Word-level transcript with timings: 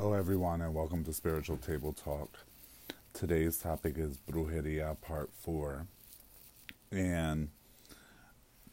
Hello, 0.00 0.12
everyone, 0.12 0.60
and 0.60 0.72
welcome 0.74 1.02
to 1.02 1.12
Spiritual 1.12 1.56
Table 1.56 1.92
Talk. 1.92 2.46
Today's 3.12 3.58
topic 3.58 3.98
is 3.98 4.16
Brujeria 4.30 4.94
Part 5.00 5.28
4. 5.40 5.88
And 6.92 7.48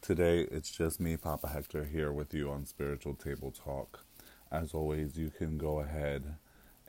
today 0.00 0.42
it's 0.42 0.70
just 0.70 1.00
me, 1.00 1.16
Papa 1.16 1.48
Hector, 1.48 1.82
here 1.82 2.12
with 2.12 2.32
you 2.32 2.48
on 2.48 2.64
Spiritual 2.64 3.14
Table 3.14 3.50
Talk. 3.50 4.04
As 4.52 4.72
always, 4.72 5.18
you 5.18 5.32
can 5.36 5.58
go 5.58 5.80
ahead 5.80 6.36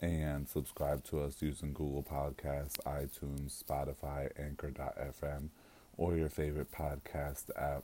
and 0.00 0.48
subscribe 0.48 1.02
to 1.06 1.20
us 1.20 1.42
using 1.42 1.72
Google 1.72 2.04
Podcasts, 2.04 2.78
iTunes, 2.86 3.60
Spotify, 3.60 4.30
Anchor.fm, 4.38 5.48
or 5.96 6.16
your 6.16 6.30
favorite 6.30 6.70
podcast 6.70 7.46
app. 7.56 7.82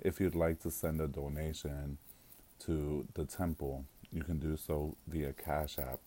If 0.00 0.18
you'd 0.20 0.34
like 0.34 0.58
to 0.62 0.72
send 0.72 1.00
a 1.00 1.06
donation, 1.06 1.98
to 2.66 3.06
the 3.14 3.24
temple, 3.24 3.84
you 4.12 4.22
can 4.22 4.38
do 4.38 4.56
so 4.56 4.96
via 5.06 5.32
Cash 5.32 5.78
App, 5.78 6.00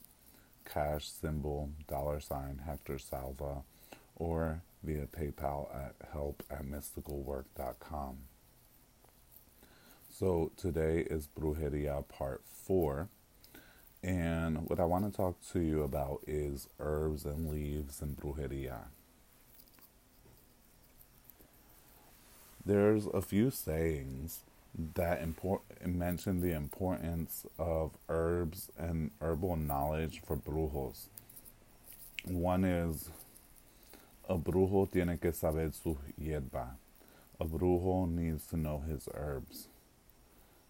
cash 0.66 1.10
symbol, 1.10 1.70
dollar 1.88 2.20
sign, 2.20 2.62
Hector 2.66 3.00
Salva, 3.00 3.64
or 4.16 4.62
via 4.84 5.08
PayPal 5.08 5.68
at 5.76 5.96
help 6.14 6.44
at 6.50 6.64
mysticalwork.com. 6.64 8.18
So 10.10 10.52
today 10.56 11.06
is 11.10 11.28
Brujeria 11.28 12.08
Part 12.08 12.42
4. 12.46 13.10
And 14.04 14.70
what 14.70 14.80
I 14.80 14.86
want 14.86 15.12
to 15.12 15.16
talk 15.16 15.36
to 15.52 15.60
you 15.60 15.82
about 15.82 16.22
is 16.28 16.70
herbs 16.80 17.26
and 17.26 17.50
leaves 17.50 18.02
and 18.02 18.16
brujeria. 18.16 18.86
There's 22.64 23.08
a 23.08 23.22
few 23.22 23.52
sayings 23.52 24.42
that 24.96 25.22
import 25.22 25.62
mention 25.86 26.42
the 26.42 26.54
importance 26.54 27.46
of 27.58 27.92
herbs 28.10 28.70
and 28.78 29.12
herbal 29.22 29.56
knowledge 29.56 30.22
for 30.26 30.36
brujos. 30.36 31.08
One 32.26 32.66
is 32.66 33.10
a 34.28 34.36
brujo 34.38 34.92
tiene 34.92 35.18
que 35.20 35.32
saber 35.32 35.72
su 35.72 35.98
hierba. 36.20 36.72
A 37.40 37.46
brujo 37.46 38.10
needs 38.10 38.48
to 38.48 38.58
know 38.58 38.84
his 38.88 39.08
herbs. 39.14 39.68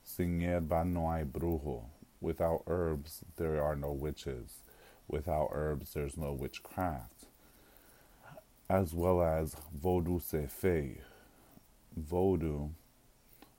Sin 0.03 0.39
hierba 0.39 0.85
no 0.85 1.09
hay 1.09 1.23
brujo. 1.23 1.83
Without 2.21 2.63
herbs, 2.67 3.21
there 3.37 3.61
are 3.61 3.75
no 3.75 3.91
witches. 3.91 4.59
Without 5.07 5.49
herbs, 5.51 5.93
there's 5.93 6.17
no 6.17 6.33
witchcraft. 6.33 7.25
As 8.69 8.93
well 8.93 9.21
as 9.21 9.55
Vodou 9.79 10.21
se 10.21 10.47
fèy. 10.49 10.97
Vodou 11.99 12.71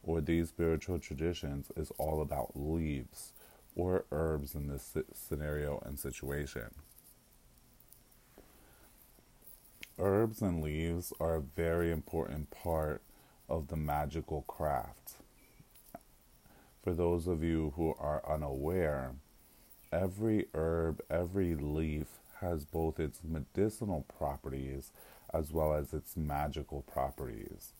or 0.06 0.20
these 0.20 0.48
spiritual 0.48 0.98
traditions 0.98 1.70
is 1.76 1.90
all 1.98 2.22
about 2.22 2.52
leaves 2.54 3.32
or 3.74 4.04
herbs 4.10 4.54
in 4.54 4.68
this 4.68 4.96
scenario 5.12 5.82
and 5.84 5.98
situation. 5.98 6.70
Herbs 9.98 10.40
and 10.40 10.62
leaves 10.62 11.12
are 11.18 11.36
a 11.36 11.40
very 11.40 11.90
important 11.90 12.50
part 12.50 13.02
of 13.48 13.68
the 13.68 13.76
magical 13.76 14.42
craft. 14.42 15.14
For 16.82 16.94
those 16.94 17.26
of 17.26 17.42
you 17.42 17.72
who 17.76 17.94
are 17.98 18.22
unaware, 18.28 19.12
every 19.92 20.46
herb, 20.54 21.00
every 21.10 21.54
leaf 21.54 22.06
has 22.40 22.64
both 22.64 23.00
its 23.00 23.20
medicinal 23.24 24.04
properties 24.18 24.92
as 25.32 25.50
well 25.50 25.74
as 25.74 25.92
its 25.92 26.16
magical 26.16 26.82
properties 26.82 27.72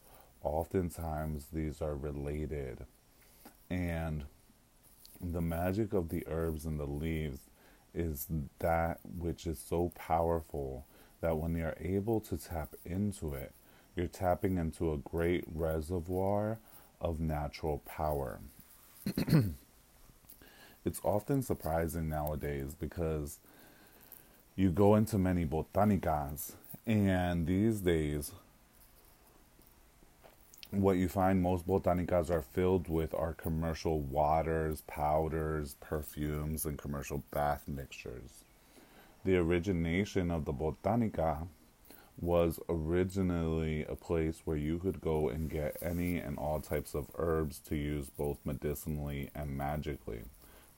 oftentimes 0.46 1.46
these 1.52 1.82
are 1.82 1.96
related. 1.96 2.86
And 3.68 4.24
the 5.20 5.40
magic 5.40 5.92
of 5.92 6.08
the 6.08 6.24
herbs 6.28 6.64
and 6.64 6.78
the 6.78 6.86
leaves 6.86 7.40
is 7.94 8.26
that 8.60 9.00
which 9.18 9.46
is 9.46 9.58
so 9.58 9.90
powerful 9.94 10.86
that 11.20 11.36
when 11.38 11.56
you're 11.56 11.76
able 11.80 12.20
to 12.20 12.36
tap 12.36 12.74
into 12.84 13.34
it, 13.34 13.52
you're 13.96 14.06
tapping 14.06 14.58
into 14.58 14.92
a 14.92 14.98
great 14.98 15.44
reservoir 15.52 16.58
of 17.00 17.18
natural 17.18 17.78
power. 17.86 18.38
it's 20.84 21.00
often 21.02 21.42
surprising 21.42 22.08
nowadays 22.08 22.76
because 22.78 23.38
you 24.54 24.70
go 24.70 24.94
into 24.94 25.18
many 25.18 25.44
botanicas, 25.44 26.52
and 26.86 27.46
these 27.46 27.80
days 27.80 28.32
what 30.70 30.96
you 30.96 31.08
find 31.08 31.40
most 31.40 31.66
botanicas 31.66 32.30
are 32.30 32.42
filled 32.42 32.88
with 32.88 33.14
are 33.14 33.34
commercial 33.34 34.00
waters, 34.00 34.82
powders, 34.82 35.76
perfumes, 35.80 36.64
and 36.64 36.76
commercial 36.76 37.22
bath 37.30 37.62
mixtures. 37.68 38.44
The 39.24 39.36
origination 39.36 40.30
of 40.30 40.44
the 40.44 40.52
botanica 40.52 41.48
was 42.18 42.58
originally 42.68 43.84
a 43.84 43.94
place 43.94 44.40
where 44.44 44.56
you 44.56 44.78
could 44.78 45.00
go 45.00 45.28
and 45.28 45.50
get 45.50 45.76
any 45.82 46.18
and 46.18 46.38
all 46.38 46.60
types 46.60 46.94
of 46.94 47.10
herbs 47.16 47.58
to 47.68 47.76
use 47.76 48.08
both 48.08 48.38
medicinally 48.44 49.30
and 49.34 49.56
magically. 49.56 50.22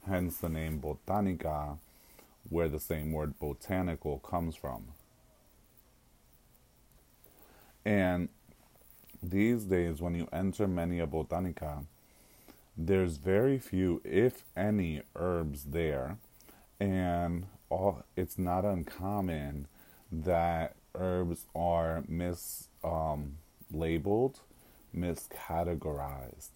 Hence 0.05 0.37
the 0.37 0.49
name 0.49 0.81
botanica, 0.81 1.77
where 2.49 2.67
the 2.67 2.79
same 2.79 3.11
word 3.11 3.39
botanical 3.39 4.19
comes 4.19 4.55
from. 4.55 4.87
And 7.85 8.29
these 9.21 9.65
days, 9.65 10.01
when 10.01 10.15
you 10.15 10.27
enter 10.31 10.67
many 10.67 10.99
a 10.99 11.07
botanica, 11.07 11.85
there's 12.77 13.17
very 13.17 13.59
few, 13.59 14.01
if 14.05 14.45
any, 14.55 15.01
herbs 15.15 15.65
there, 15.65 16.17
and 16.79 17.45
all, 17.69 18.03
it's 18.15 18.37
not 18.37 18.63
uncommon 18.63 19.67
that 20.11 20.75
herbs 20.95 21.45
are 21.53 22.03
mislabeled, 22.09 22.67
um, 22.83 23.37
miscategorized. 24.95 26.49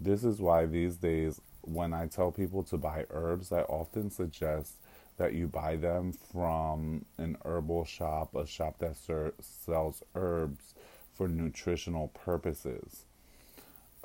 This 0.00 0.24
is 0.24 0.40
why 0.40 0.66
these 0.66 0.96
days, 0.96 1.40
when 1.60 1.92
I 1.92 2.06
tell 2.06 2.32
people 2.32 2.62
to 2.64 2.78
buy 2.78 3.04
herbs, 3.10 3.52
I 3.52 3.60
often 3.62 4.10
suggest 4.10 4.76
that 5.18 5.34
you 5.34 5.46
buy 5.46 5.76
them 5.76 6.12
from 6.12 7.04
an 7.18 7.36
herbal 7.44 7.84
shop, 7.84 8.34
a 8.34 8.46
shop 8.46 8.78
that 8.78 8.96
ser- 8.96 9.34
sells 9.40 10.02
herbs 10.14 10.74
for 11.16 11.28
nutritional 11.28 12.08
purposes. 12.08 13.04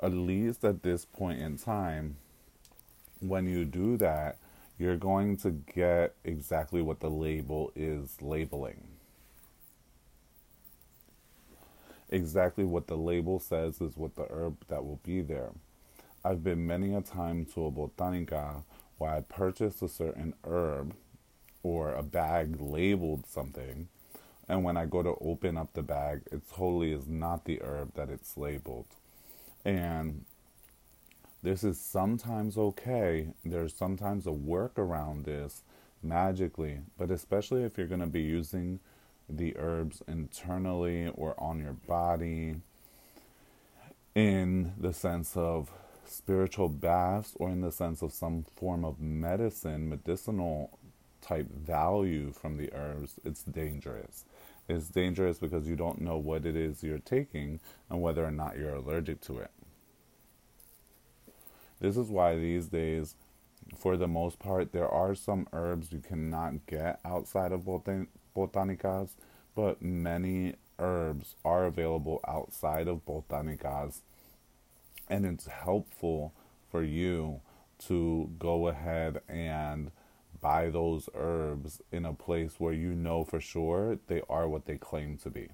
At 0.00 0.12
least 0.12 0.64
at 0.64 0.82
this 0.82 1.04
point 1.04 1.40
in 1.40 1.58
time, 1.58 2.16
when 3.20 3.46
you 3.46 3.64
do 3.64 3.96
that, 3.98 4.38
you're 4.78 4.96
going 4.96 5.36
to 5.38 5.50
get 5.50 6.14
exactly 6.24 6.82
what 6.82 7.00
the 7.00 7.10
label 7.10 7.70
is 7.76 8.20
labeling. 8.20 8.82
Exactly 12.08 12.64
what 12.64 12.88
the 12.88 12.96
label 12.96 13.38
says 13.38 13.80
is 13.80 13.96
what 13.96 14.16
the 14.16 14.26
herb 14.28 14.56
that 14.68 14.84
will 14.84 15.00
be 15.04 15.20
there. 15.20 15.50
I've 16.24 16.42
been 16.42 16.66
many 16.66 16.94
a 16.94 17.00
time 17.00 17.44
to 17.54 17.66
a 17.66 17.70
botanica 17.70 18.64
where 18.98 19.10
I 19.10 19.20
purchased 19.20 19.82
a 19.82 19.88
certain 19.88 20.34
herb 20.44 20.94
or 21.62 21.94
a 21.94 22.02
bag 22.02 22.60
labeled 22.60 23.26
something 23.26 23.88
and 24.48 24.64
when 24.64 24.76
I 24.76 24.86
go 24.86 25.02
to 25.02 25.14
open 25.20 25.56
up 25.56 25.72
the 25.72 25.82
bag, 25.82 26.22
it 26.30 26.42
totally 26.50 26.92
is 26.92 27.06
not 27.06 27.44
the 27.44 27.60
herb 27.62 27.94
that 27.94 28.10
it's 28.10 28.36
labeled. 28.36 28.86
And 29.64 30.24
this 31.42 31.64
is 31.64 31.80
sometimes 31.80 32.58
okay. 32.58 33.28
There's 33.44 33.74
sometimes 33.74 34.26
a 34.26 34.32
work 34.32 34.78
around 34.78 35.24
this 35.24 35.62
magically, 36.02 36.80
but 36.98 37.10
especially 37.10 37.62
if 37.62 37.78
you're 37.78 37.86
going 37.86 38.00
to 38.00 38.06
be 38.06 38.22
using 38.22 38.80
the 39.28 39.56
herbs 39.56 40.02
internally 40.06 41.08
or 41.14 41.34
on 41.38 41.60
your 41.60 41.72
body 41.72 42.56
in 44.14 44.72
the 44.78 44.92
sense 44.92 45.36
of 45.36 45.70
spiritual 46.04 46.68
baths 46.68 47.32
or 47.36 47.48
in 47.48 47.60
the 47.60 47.72
sense 47.72 48.02
of 48.02 48.12
some 48.12 48.44
form 48.56 48.84
of 48.84 49.00
medicine, 49.00 49.88
medicinal 49.88 50.78
type 51.22 51.50
value 51.50 52.32
from 52.32 52.58
the 52.58 52.70
herbs, 52.74 53.14
it's 53.24 53.42
dangerous. 53.42 54.24
It's 54.68 54.88
dangerous 54.88 55.38
because 55.38 55.66
you 55.66 55.76
don't 55.76 56.00
know 56.00 56.18
what 56.18 56.44
it 56.44 56.56
is 56.56 56.82
you're 56.82 56.98
taking 56.98 57.60
and 57.88 58.02
whether 58.02 58.24
or 58.24 58.30
not 58.30 58.58
you're 58.58 58.74
allergic 58.74 59.20
to 59.22 59.38
it. 59.38 59.50
This 61.80 61.96
is 61.96 62.08
why 62.08 62.36
these 62.36 62.68
days, 62.68 63.16
for 63.76 63.96
the 63.96 64.06
most 64.06 64.38
part, 64.38 64.72
there 64.72 64.88
are 64.88 65.14
some 65.14 65.48
herbs 65.52 65.92
you 65.92 65.98
cannot 65.98 66.66
get 66.66 67.00
outside 67.04 67.50
of 67.50 67.62
botan- 67.62 68.06
botanicas, 68.36 69.10
but 69.56 69.82
many 69.82 70.54
herbs 70.78 71.34
are 71.44 71.64
available 71.64 72.20
outside 72.26 72.86
of 72.86 73.04
botanicas, 73.04 74.00
and 75.08 75.26
it's 75.26 75.46
helpful 75.46 76.32
for 76.70 76.84
you 76.84 77.40
to 77.78 78.30
go 78.38 78.68
ahead 78.68 79.20
and 79.28 79.90
buy 80.42 80.68
those 80.68 81.08
herbs 81.14 81.80
in 81.92 82.04
a 82.04 82.12
place 82.12 82.56
where 82.58 82.74
you 82.74 82.94
know 82.94 83.24
for 83.24 83.40
sure 83.40 83.98
they 84.08 84.22
are 84.28 84.48
what 84.48 84.66
they 84.66 84.76
claim 84.76 85.16
to 85.18 85.30
be. 85.30 85.48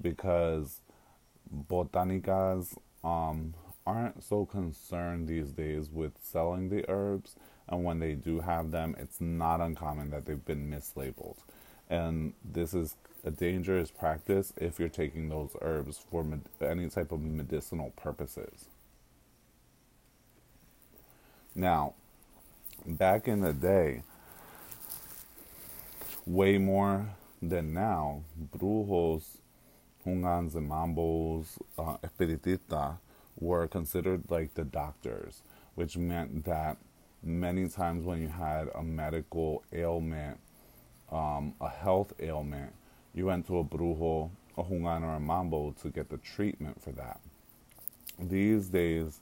Because 0.00 0.80
botanicas 1.52 2.76
um, 3.02 3.54
aren't 3.86 4.22
so 4.22 4.46
concerned 4.46 5.28
these 5.28 5.50
days 5.50 5.90
with 5.90 6.12
selling 6.22 6.68
the 6.70 6.84
herbs, 6.88 7.34
and 7.68 7.84
when 7.84 7.98
they 7.98 8.14
do 8.14 8.40
have 8.40 8.70
them, 8.70 8.94
it's 8.98 9.20
not 9.20 9.60
uncommon 9.60 10.10
that 10.10 10.26
they've 10.26 10.44
been 10.44 10.70
mislabeled. 10.70 11.38
And 11.88 12.34
this 12.44 12.74
is 12.74 12.96
a 13.24 13.32
dangerous 13.32 13.90
practice 13.90 14.52
if 14.56 14.78
you're 14.78 14.88
taking 14.88 15.28
those 15.28 15.56
herbs 15.60 15.98
for 16.10 16.24
med- 16.24 16.42
any 16.60 16.88
type 16.88 17.12
of 17.12 17.20
medicinal 17.22 17.90
purposes. 17.96 18.66
Now, 21.54 21.94
back 22.86 23.28
in 23.28 23.40
the 23.40 23.52
day, 23.52 24.02
way 26.26 26.58
more 26.58 27.10
than 27.42 27.74
now, 27.74 28.22
brujos, 28.56 29.38
hungans, 30.04 30.54
and 30.54 30.70
mambos, 30.70 31.58
uh, 31.78 31.96
espiritista 31.98 32.98
were 33.38 33.66
considered 33.66 34.22
like 34.30 34.54
the 34.54 34.64
doctors, 34.64 35.42
which 35.74 35.96
meant 35.96 36.44
that 36.44 36.76
many 37.22 37.68
times 37.68 38.04
when 38.04 38.20
you 38.20 38.28
had 38.28 38.68
a 38.74 38.82
medical 38.82 39.62
ailment, 39.72 40.38
um, 41.10 41.54
a 41.60 41.68
health 41.68 42.12
ailment, 42.20 42.72
you 43.14 43.26
went 43.26 43.46
to 43.46 43.58
a 43.58 43.64
brujo, 43.64 44.30
a 44.56 44.62
hungan, 44.62 45.02
or 45.02 45.16
a 45.16 45.20
mambo 45.20 45.74
to 45.82 45.88
get 45.88 46.08
the 46.10 46.18
treatment 46.18 46.80
for 46.82 46.92
that. 46.92 47.20
These 48.18 48.68
days, 48.68 49.20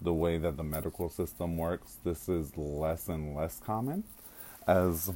the 0.00 0.12
way 0.12 0.38
that 0.38 0.56
the 0.56 0.62
medical 0.62 1.08
system 1.08 1.56
works, 1.56 1.96
this 2.04 2.28
is 2.28 2.56
less 2.56 3.08
and 3.08 3.34
less 3.34 3.60
common 3.64 4.04
as 4.66 5.10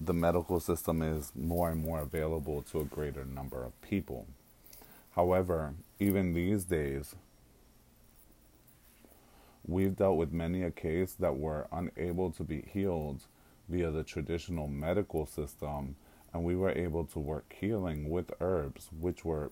the 0.00 0.12
medical 0.12 0.60
system 0.60 1.02
is 1.02 1.32
more 1.34 1.70
and 1.70 1.82
more 1.82 2.00
available 2.00 2.62
to 2.62 2.80
a 2.80 2.84
greater 2.84 3.24
number 3.24 3.64
of 3.64 3.80
people. 3.80 4.26
However, 5.14 5.74
even 6.00 6.34
these 6.34 6.64
days, 6.64 7.14
we've 9.66 9.96
dealt 9.96 10.16
with 10.16 10.32
many 10.32 10.62
a 10.62 10.70
case 10.70 11.12
that 11.14 11.36
were 11.36 11.68
unable 11.72 12.30
to 12.32 12.42
be 12.42 12.62
healed 12.62 13.22
via 13.68 13.90
the 13.90 14.02
traditional 14.02 14.66
medical 14.66 15.26
system, 15.26 15.96
and 16.32 16.44
we 16.44 16.56
were 16.56 16.72
able 16.72 17.04
to 17.04 17.18
work 17.18 17.54
healing 17.58 18.10
with 18.10 18.32
herbs, 18.40 18.88
which 18.98 19.24
were 19.24 19.50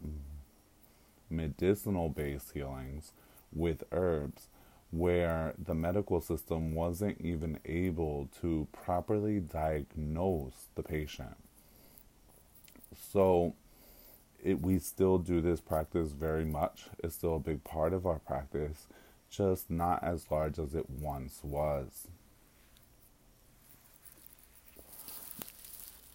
medicinal 1.31 2.09
based 2.09 2.53
healings 2.53 3.13
with 3.53 3.85
herbs 3.93 4.49
where 4.93 5.55
the 5.59 5.75
medical 5.75 6.21
system 6.21 6.75
wasn't 6.75 7.19
even 7.19 7.59
able 7.65 8.29
to 8.41 8.69
properly 8.73 9.41
diagnose 9.41 10.67
the 10.75 10.83
patient. 10.83 11.35
So, 13.11 13.55
it, 14.45 14.61
we 14.61 14.79
still 14.79 15.17
do 15.17 15.41
this 15.41 15.61
practice 15.61 16.13
very 16.13 16.45
much. 16.45 16.85
It's 17.03 17.15
still 17.15 17.37
a 17.37 17.41
big 17.41 17.65
part 17.65 17.95
of 17.95 18.07
our 18.07 18.19
practice, 18.19 18.87
just 19.31 19.71
not 19.71 20.05
as 20.05 20.31
large 20.31 20.59
as 20.59 20.75
it 20.75 20.91
once 20.91 21.41
was. 21.43 22.09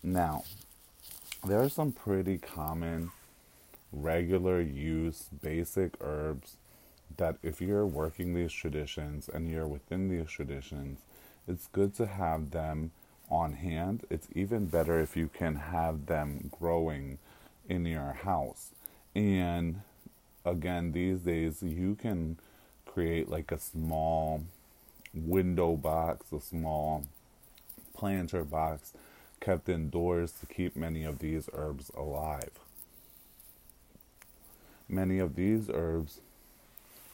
Now, 0.04 0.44
there 1.46 1.60
are 1.60 1.70
some 1.70 1.92
pretty 1.92 2.38
common, 2.38 3.12
regular 3.92 4.62
use, 4.62 5.30
basic 5.42 5.94
herbs 6.00 6.58
that 7.16 7.38
if 7.42 7.62
you're 7.62 7.86
working 7.86 8.34
these 8.34 8.52
traditions 8.52 9.30
and 9.30 9.50
you're 9.50 9.68
within 9.68 10.10
these 10.10 10.30
traditions, 10.30 11.00
it's 11.48 11.68
good 11.68 11.96
to 11.96 12.06
have 12.06 12.52
them 12.52 12.92
on 13.30 13.54
hand. 13.54 14.06
It's 14.10 14.28
even 14.36 14.66
better 14.66 15.00
if 15.00 15.16
you 15.16 15.30
can 15.30 15.56
have 15.56 16.08
them 16.08 16.52
growing 16.60 17.20
in 17.70 17.86
your 17.86 18.14
house. 18.14 18.72
And 19.16 19.82
again, 20.46 20.92
these 20.92 21.22
days 21.22 21.64
you 21.64 21.96
can 21.96 22.38
create 22.86 23.30
like 23.30 23.52
a 23.52 23.60
small 23.60 24.44
window 25.14 25.76
box, 25.76 26.32
a 26.32 26.42
small 26.42 27.06
planter 27.94 28.44
box 28.44 28.94
kept 29.40 29.70
indoors 29.70 30.32
to 30.40 30.46
keep 30.46 30.76
many 30.76 31.04
of 31.04 31.20
these 31.20 31.50
herbs 31.54 31.92
alive. 31.96 32.52
Many 34.90 35.20
of 35.20 35.36
these 35.36 35.70
herbs 35.72 36.22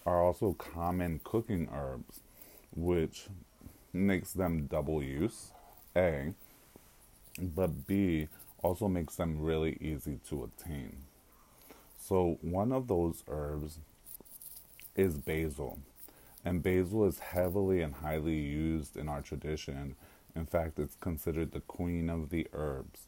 are 0.05 0.23
also 0.23 0.53
common 0.53 1.21
cooking 1.23 1.69
herbs, 1.73 2.21
which 2.75 3.27
makes 3.93 4.33
them 4.33 4.65
double 4.65 5.01
use, 5.01 5.51
A, 5.95 6.33
but 7.39 7.87
B, 7.87 8.27
also 8.61 8.87
makes 8.87 9.15
them 9.15 9.41
really 9.41 9.77
easy 9.81 10.19
to 10.29 10.43
obtain. 10.43 10.95
So, 11.99 12.37
one 12.41 12.71
of 12.71 12.87
those 12.87 13.23
herbs 13.27 13.79
is 14.95 15.17
basil, 15.17 15.79
and 16.43 16.61
basil 16.61 17.05
is 17.05 17.19
heavily 17.19 17.81
and 17.81 17.95
highly 17.95 18.35
used 18.35 18.97
in 18.97 19.07
our 19.07 19.21
tradition. 19.21 19.95
In 20.35 20.45
fact, 20.45 20.79
it's 20.79 20.95
considered 20.99 21.51
the 21.51 21.61
queen 21.61 22.09
of 22.09 22.29
the 22.29 22.47
herbs. 22.53 23.07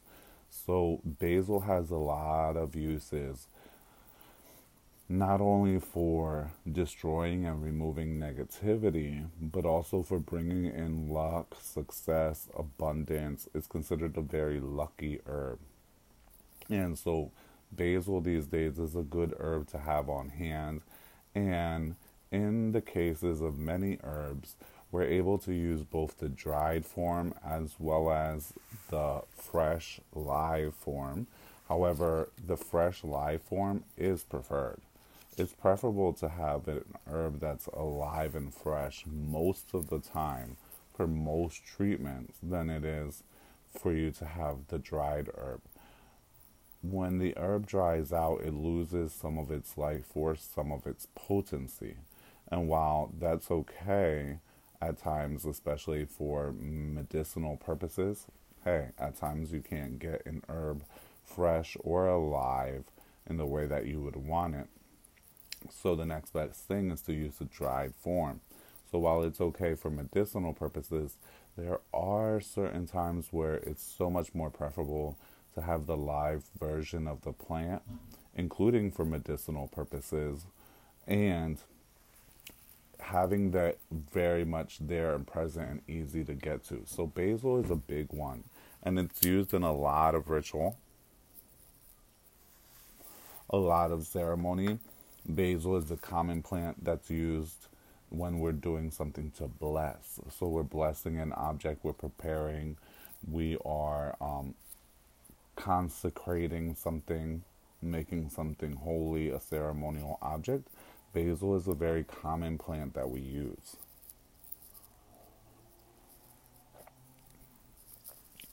So, 0.50 1.00
basil 1.04 1.60
has 1.60 1.90
a 1.90 1.96
lot 1.96 2.56
of 2.56 2.74
uses 2.76 3.48
not 5.08 5.40
only 5.40 5.78
for 5.78 6.50
destroying 6.70 7.46
and 7.46 7.62
removing 7.62 8.18
negativity, 8.18 9.24
but 9.40 9.64
also 9.64 10.02
for 10.02 10.18
bringing 10.18 10.66
in 10.66 11.08
luck, 11.08 11.56
success, 11.60 12.48
abundance. 12.56 13.48
It's 13.54 13.68
considered 13.68 14.16
a 14.16 14.20
very 14.20 14.58
lucky 14.58 15.20
herb. 15.26 15.60
And 16.68 16.98
so, 16.98 17.30
basil 17.70 18.20
these 18.20 18.46
days 18.46 18.80
is 18.80 18.96
a 18.96 19.02
good 19.02 19.34
herb 19.38 19.68
to 19.68 19.78
have 19.78 20.08
on 20.08 20.30
hand. 20.30 20.80
And 21.36 21.94
in 22.32 22.72
the 22.72 22.80
cases 22.80 23.40
of 23.40 23.58
many 23.58 23.98
herbs, 24.02 24.56
we're 24.90 25.04
able 25.04 25.38
to 25.38 25.52
use 25.52 25.82
both 25.82 26.18
the 26.18 26.28
dried 26.28 26.84
form 26.84 27.32
as 27.44 27.76
well 27.78 28.10
as 28.10 28.52
the 28.90 29.22
fresh 29.36 30.00
live 30.12 30.74
form. 30.74 31.28
However, 31.68 32.30
the 32.44 32.56
fresh 32.56 33.04
live 33.04 33.42
form 33.42 33.84
is 33.96 34.24
preferred 34.24 34.80
it's 35.36 35.52
preferable 35.52 36.14
to 36.14 36.28
have 36.28 36.66
an 36.66 36.84
herb 37.06 37.40
that's 37.40 37.66
alive 37.66 38.34
and 38.34 38.54
fresh 38.54 39.04
most 39.06 39.74
of 39.74 39.90
the 39.90 39.98
time 39.98 40.56
for 40.94 41.06
most 41.06 41.62
treatments 41.64 42.38
than 42.42 42.70
it 42.70 42.84
is 42.84 43.22
for 43.78 43.92
you 43.92 44.10
to 44.10 44.24
have 44.24 44.68
the 44.68 44.78
dried 44.78 45.28
herb. 45.36 45.60
When 46.80 47.18
the 47.18 47.34
herb 47.36 47.66
dries 47.66 48.12
out, 48.12 48.42
it 48.44 48.54
loses 48.54 49.12
some 49.12 49.38
of 49.38 49.50
its 49.50 49.76
life 49.76 50.06
force, 50.06 50.48
some 50.54 50.72
of 50.72 50.86
its 50.86 51.06
potency. 51.14 51.96
And 52.48 52.68
while 52.68 53.12
that's 53.18 53.50
okay 53.50 54.38
at 54.80 54.98
times, 54.98 55.44
especially 55.44 56.06
for 56.06 56.54
medicinal 56.58 57.56
purposes, 57.56 58.26
hey, 58.64 58.88
at 58.98 59.16
times 59.16 59.52
you 59.52 59.60
can't 59.60 59.98
get 59.98 60.24
an 60.24 60.42
herb 60.48 60.84
fresh 61.24 61.76
or 61.80 62.06
alive 62.06 62.84
in 63.28 63.36
the 63.36 63.46
way 63.46 63.66
that 63.66 63.86
you 63.86 64.00
would 64.00 64.16
want 64.16 64.54
it 64.54 64.68
so 65.72 65.94
the 65.94 66.04
next 66.04 66.32
best 66.32 66.66
thing 66.66 66.90
is 66.90 67.00
to 67.02 67.12
use 67.12 67.36
the 67.36 67.44
dried 67.44 67.94
form. 67.94 68.40
So 68.90 68.98
while 68.98 69.22
it's 69.22 69.40
okay 69.40 69.74
for 69.74 69.90
medicinal 69.90 70.52
purposes, 70.52 71.16
there 71.56 71.80
are 71.92 72.40
certain 72.40 72.86
times 72.86 73.28
where 73.30 73.54
it's 73.54 73.82
so 73.82 74.10
much 74.10 74.34
more 74.34 74.50
preferable 74.50 75.16
to 75.54 75.62
have 75.62 75.86
the 75.86 75.96
live 75.96 76.44
version 76.58 77.06
of 77.08 77.22
the 77.22 77.32
plant, 77.32 77.82
including 78.34 78.90
for 78.90 79.04
medicinal 79.04 79.68
purposes, 79.68 80.44
and 81.06 81.58
having 83.00 83.52
that 83.52 83.78
very 83.90 84.44
much 84.44 84.78
there 84.80 85.14
and 85.14 85.26
present 85.26 85.70
and 85.70 85.80
easy 85.88 86.24
to 86.24 86.34
get 86.34 86.64
to. 86.64 86.82
So 86.86 87.06
basil 87.06 87.58
is 87.58 87.70
a 87.70 87.76
big 87.76 88.12
one, 88.12 88.44
and 88.82 88.98
it's 88.98 89.24
used 89.24 89.54
in 89.54 89.62
a 89.62 89.74
lot 89.74 90.14
of 90.14 90.28
ritual, 90.28 90.76
a 93.48 93.56
lot 93.56 93.90
of 93.92 94.06
ceremony 94.06 94.78
Basil 95.28 95.76
is 95.76 95.90
a 95.90 95.96
common 95.96 96.42
plant 96.42 96.84
that's 96.84 97.10
used 97.10 97.66
when 98.10 98.38
we're 98.38 98.52
doing 98.52 98.90
something 98.90 99.32
to 99.38 99.48
bless. 99.48 100.20
So 100.38 100.46
we're 100.46 100.62
blessing 100.62 101.18
an 101.18 101.32
object, 101.32 101.84
we're 101.84 101.92
preparing, 101.92 102.76
we 103.28 103.56
are 103.64 104.16
um, 104.20 104.54
consecrating 105.56 106.74
something, 106.74 107.42
making 107.82 108.30
something 108.30 108.76
holy, 108.76 109.30
a 109.30 109.40
ceremonial 109.40 110.18
object. 110.22 110.68
Basil 111.12 111.56
is 111.56 111.66
a 111.66 111.74
very 111.74 112.04
common 112.04 112.58
plant 112.58 112.94
that 112.94 113.10
we 113.10 113.20
use. 113.20 113.76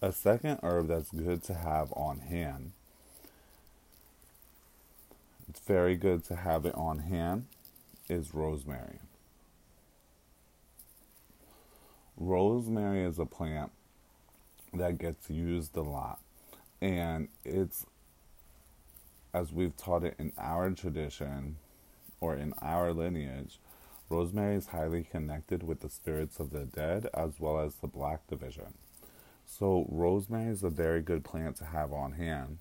A 0.02 0.12
second 0.12 0.60
herb 0.64 0.88
that's 0.88 1.12
good 1.12 1.44
to 1.44 1.54
have 1.54 1.94
on 1.94 2.20
hand 2.20 2.72
very 5.60 5.96
good 5.96 6.24
to 6.26 6.36
have 6.36 6.66
it 6.66 6.76
on 6.76 7.00
hand, 7.00 7.46
is 8.10 8.34
rosemary. 8.34 9.00
Rosemary 12.18 13.04
is 13.04 13.20
a 13.20 13.26
plant 13.26 13.72
that 14.74 14.98
gets 14.98 15.30
used 15.30 15.76
a 15.76 15.82
lot, 15.82 16.20
and 16.82 17.28
it's 17.44 17.86
as 19.34 19.52
we've 19.52 19.76
taught 19.76 20.04
it 20.04 20.16
in 20.20 20.32
our 20.38 20.70
tradition 20.70 21.58
or 22.22 22.36
in 22.36 22.54
our 22.62 22.94
lineage, 22.94 23.60
rosemary 24.10 24.56
is 24.56 24.68
highly 24.68 25.04
connected 25.04 25.64
with 25.64 25.80
the 25.80 25.90
spirits 25.90 26.40
of 26.40 26.52
the 26.52 26.66
dead 26.66 27.08
as 27.14 27.40
well 27.40 27.60
as 27.60 27.76
the 27.76 27.88
black 27.88 28.28
division. 28.28 28.74
So, 29.46 29.86
rosemary 29.90 30.52
is 30.52 30.64
a 30.64 30.70
very 30.70 31.02
good 31.02 31.24
plant 31.24 31.58
to 31.58 31.66
have 31.66 31.92
on 31.92 32.14
hand. 32.14 32.60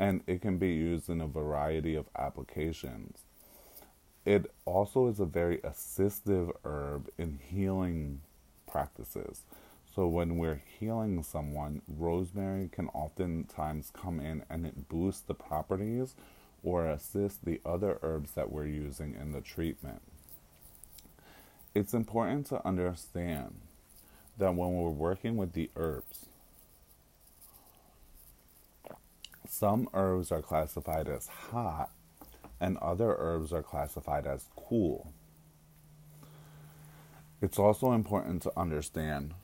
And 0.00 0.22
it 0.26 0.40
can 0.40 0.56
be 0.56 0.70
used 0.70 1.08
in 1.08 1.20
a 1.20 1.28
variety 1.28 1.94
of 1.94 2.06
applications. 2.18 3.18
It 4.24 4.50
also 4.64 5.08
is 5.08 5.20
a 5.20 5.26
very 5.26 5.58
assistive 5.58 6.50
herb 6.64 7.10
in 7.18 7.38
healing 7.38 8.22
practices. 8.66 9.42
So 9.94 10.06
when 10.06 10.38
we're 10.38 10.62
healing 10.78 11.22
someone, 11.22 11.82
rosemary 11.86 12.70
can 12.72 12.88
oftentimes 12.88 13.92
come 13.92 14.20
in 14.20 14.42
and 14.48 14.64
it 14.64 14.88
boosts 14.88 15.20
the 15.20 15.34
properties 15.34 16.14
or 16.62 16.88
assist 16.88 17.44
the 17.44 17.60
other 17.66 17.98
herbs 18.00 18.32
that 18.32 18.50
we're 18.50 18.66
using 18.66 19.14
in 19.20 19.32
the 19.32 19.42
treatment. 19.42 20.00
It's 21.74 21.92
important 21.92 22.46
to 22.46 22.66
understand 22.66 23.60
that 24.38 24.54
when 24.54 24.72
we're 24.72 24.88
working 24.88 25.36
with 25.36 25.52
the 25.52 25.70
herbs, 25.76 26.26
some 29.50 29.88
herbs 29.94 30.30
are 30.30 30.40
classified 30.40 31.08
as 31.08 31.26
hot 31.26 31.90
and 32.60 32.78
other 32.78 33.16
herbs 33.18 33.52
are 33.52 33.64
classified 33.64 34.24
as 34.24 34.48
cool. 34.54 35.12
It's 37.42 37.58
also 37.58 37.90
important 37.90 38.42
to 38.42 38.52
understand 38.56 39.34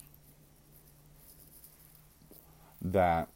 that 2.81 3.29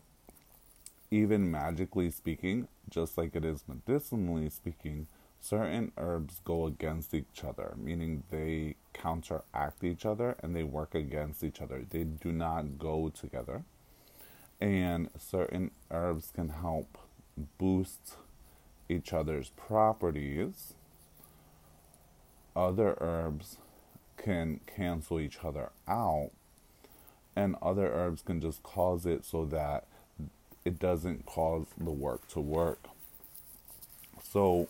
even 1.10 1.50
magically 1.50 2.08
speaking, 2.12 2.68
just 2.88 3.18
like 3.18 3.34
it 3.34 3.44
is 3.44 3.64
medicinally 3.66 4.48
speaking, 4.48 5.08
certain 5.40 5.90
herbs 5.96 6.40
go 6.44 6.66
against 6.66 7.14
each 7.14 7.42
other, 7.42 7.74
meaning 7.76 8.22
they 8.30 8.76
counteract 8.92 9.82
each 9.82 10.06
other 10.06 10.36
and 10.40 10.54
they 10.54 10.62
work 10.62 10.94
against 10.94 11.42
each 11.42 11.60
other. 11.60 11.84
They 11.90 12.04
do 12.04 12.30
not 12.30 12.78
go 12.78 13.08
together. 13.08 13.64
And 14.60 15.08
certain 15.18 15.70
herbs 15.90 16.32
can 16.34 16.50
help 16.50 16.98
boost 17.58 18.16
each 18.88 19.12
other's 19.12 19.50
properties. 19.50 20.74
Other 22.54 22.96
herbs 23.00 23.56
can 24.16 24.60
cancel 24.66 25.18
each 25.20 25.38
other 25.44 25.70
out, 25.88 26.30
and 27.34 27.56
other 27.62 27.90
herbs 27.90 28.22
can 28.22 28.40
just 28.40 28.62
cause 28.62 29.06
it 29.06 29.24
so 29.24 29.46
that 29.46 29.86
it 30.64 30.78
doesn't 30.78 31.24
cause 31.24 31.66
the 31.78 31.90
work 31.90 32.28
to 32.28 32.40
work. 32.40 32.88
So, 34.22 34.68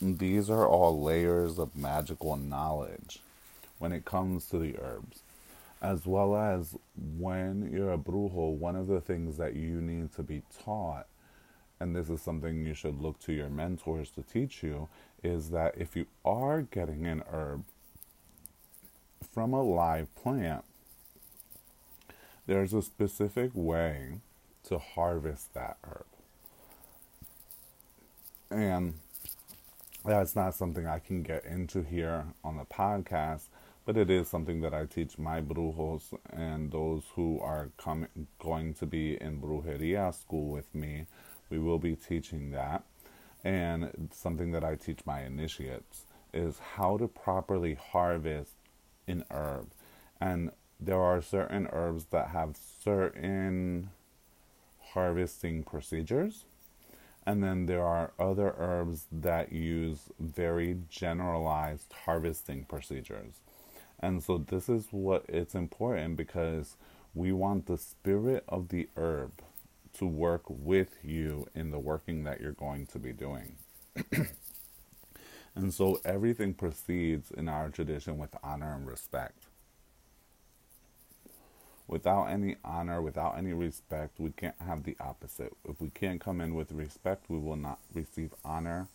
these 0.00 0.48
are 0.50 0.66
all 0.66 1.02
layers 1.02 1.58
of 1.58 1.76
magical 1.76 2.36
knowledge 2.36 3.20
when 3.78 3.92
it 3.92 4.04
comes 4.04 4.46
to 4.46 4.58
the 4.58 4.76
herbs. 4.78 5.20
As 5.86 6.04
well 6.04 6.34
as 6.34 6.74
when 6.96 7.70
you're 7.72 7.92
a 7.92 7.96
brujo, 7.98 8.50
one 8.50 8.74
of 8.74 8.88
the 8.88 9.00
things 9.00 9.36
that 9.36 9.54
you 9.54 9.80
need 9.80 10.12
to 10.14 10.24
be 10.24 10.42
taught, 10.64 11.06
and 11.78 11.94
this 11.94 12.10
is 12.10 12.20
something 12.20 12.66
you 12.66 12.74
should 12.74 13.00
look 13.00 13.20
to 13.20 13.32
your 13.32 13.48
mentors 13.48 14.10
to 14.10 14.22
teach 14.22 14.64
you, 14.64 14.88
is 15.22 15.50
that 15.50 15.76
if 15.78 15.94
you 15.94 16.06
are 16.24 16.62
getting 16.62 17.06
an 17.06 17.22
herb 17.30 17.62
from 19.32 19.52
a 19.52 19.62
live 19.62 20.12
plant, 20.16 20.64
there's 22.48 22.74
a 22.74 22.82
specific 22.82 23.52
way 23.54 24.18
to 24.64 24.78
harvest 24.78 25.54
that 25.54 25.76
herb. 25.84 26.06
And 28.50 28.94
that's 30.04 30.34
not 30.34 30.56
something 30.56 30.84
I 30.84 30.98
can 30.98 31.22
get 31.22 31.44
into 31.44 31.82
here 31.82 32.24
on 32.42 32.56
the 32.56 32.64
podcast, 32.64 33.44
but 33.86 33.96
it 33.96 34.10
is 34.10 34.28
something 34.28 34.60
that 34.62 34.74
I 34.74 34.84
teach 34.84 35.16
my 35.16 35.40
brujos 35.40 36.12
and 36.30 36.72
those 36.72 37.04
who 37.14 37.38
are 37.40 37.70
coming 37.78 38.08
going 38.40 38.74
to 38.74 38.86
be 38.86 39.16
in 39.20 39.40
brujeria 39.40 40.12
school 40.12 40.50
with 40.50 40.74
me. 40.74 41.06
We 41.50 41.60
will 41.60 41.78
be 41.78 41.94
teaching 41.94 42.50
that. 42.50 42.82
And 43.44 44.10
something 44.12 44.50
that 44.50 44.64
I 44.64 44.74
teach 44.74 45.06
my 45.06 45.22
initiates 45.22 46.02
is 46.34 46.58
how 46.74 46.96
to 46.96 47.06
properly 47.06 47.74
harvest 47.74 48.54
an 49.06 49.24
herb. 49.30 49.70
And 50.20 50.50
there 50.80 51.00
are 51.00 51.22
certain 51.22 51.68
herbs 51.72 52.06
that 52.06 52.30
have 52.30 52.56
certain 52.56 53.90
harvesting 54.94 55.62
procedures. 55.62 56.44
And 57.24 57.42
then 57.42 57.66
there 57.66 57.84
are 57.84 58.10
other 58.18 58.52
herbs 58.58 59.06
that 59.12 59.52
use 59.52 60.10
very 60.18 60.78
generalized 60.88 61.92
harvesting 62.04 62.64
procedures. 62.64 63.34
And 64.00 64.22
so 64.22 64.38
this 64.38 64.68
is 64.68 64.88
what 64.90 65.24
it's 65.28 65.54
important 65.54 66.16
because 66.16 66.76
we 67.14 67.32
want 67.32 67.66
the 67.66 67.78
spirit 67.78 68.44
of 68.48 68.68
the 68.68 68.88
herb 68.96 69.32
to 69.94 70.06
work 70.06 70.42
with 70.48 70.96
you 71.02 71.46
in 71.54 71.70
the 71.70 71.78
working 71.78 72.24
that 72.24 72.40
you're 72.40 72.52
going 72.52 72.86
to 72.86 72.98
be 72.98 73.12
doing. 73.12 73.56
and 75.54 75.72
so 75.72 76.00
everything 76.04 76.54
proceeds 76.54 77.30
in 77.30 77.48
our 77.48 77.70
tradition 77.70 78.18
with 78.18 78.36
honor 78.42 78.74
and 78.74 78.86
respect. 78.86 79.46
Without 81.88 82.26
any 82.26 82.56
honor, 82.64 83.02
without 83.02 83.38
any 83.38 83.52
respect, 83.52 84.18
we 84.20 84.30
can't 84.30 84.56
have 84.66 84.84
the 84.84 84.96
opposite. 85.00 85.52
If 85.68 85.80
we 85.80 85.90
can't 85.90 86.20
come 86.20 86.40
in 86.40 86.54
with 86.54 86.72
respect, 86.72 87.26
we 87.28 87.38
will 87.38 87.56
not 87.56 87.78
receive 87.94 88.34
honor. 88.44 88.88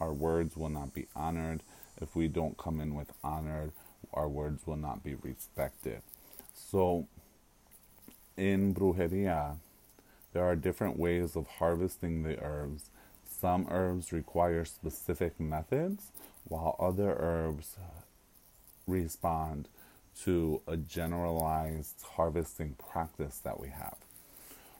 Our 0.00 0.12
words 0.12 0.56
will 0.56 0.68
not 0.70 0.94
be 0.94 1.06
honored. 1.16 1.62
If 2.00 2.14
we 2.16 2.28
don't 2.28 2.58
come 2.58 2.80
in 2.80 2.94
with 2.94 3.12
honor, 3.24 3.70
our 4.16 4.28
words 4.28 4.66
will 4.66 4.76
not 4.76 5.04
be 5.04 5.14
respected. 5.14 6.02
So, 6.54 7.06
in 8.36 8.74
brujeria, 8.74 9.56
there 10.32 10.44
are 10.44 10.56
different 10.56 10.98
ways 10.98 11.36
of 11.36 11.46
harvesting 11.46 12.22
the 12.22 12.42
herbs. 12.42 12.90
Some 13.24 13.66
herbs 13.70 14.12
require 14.12 14.64
specific 14.64 15.38
methods, 15.38 16.10
while 16.44 16.76
other 16.78 17.16
herbs 17.18 17.76
respond 18.86 19.68
to 20.24 20.62
a 20.66 20.76
generalized 20.76 22.02
harvesting 22.16 22.74
practice 22.90 23.38
that 23.38 23.60
we 23.60 23.68
have. 23.68 23.96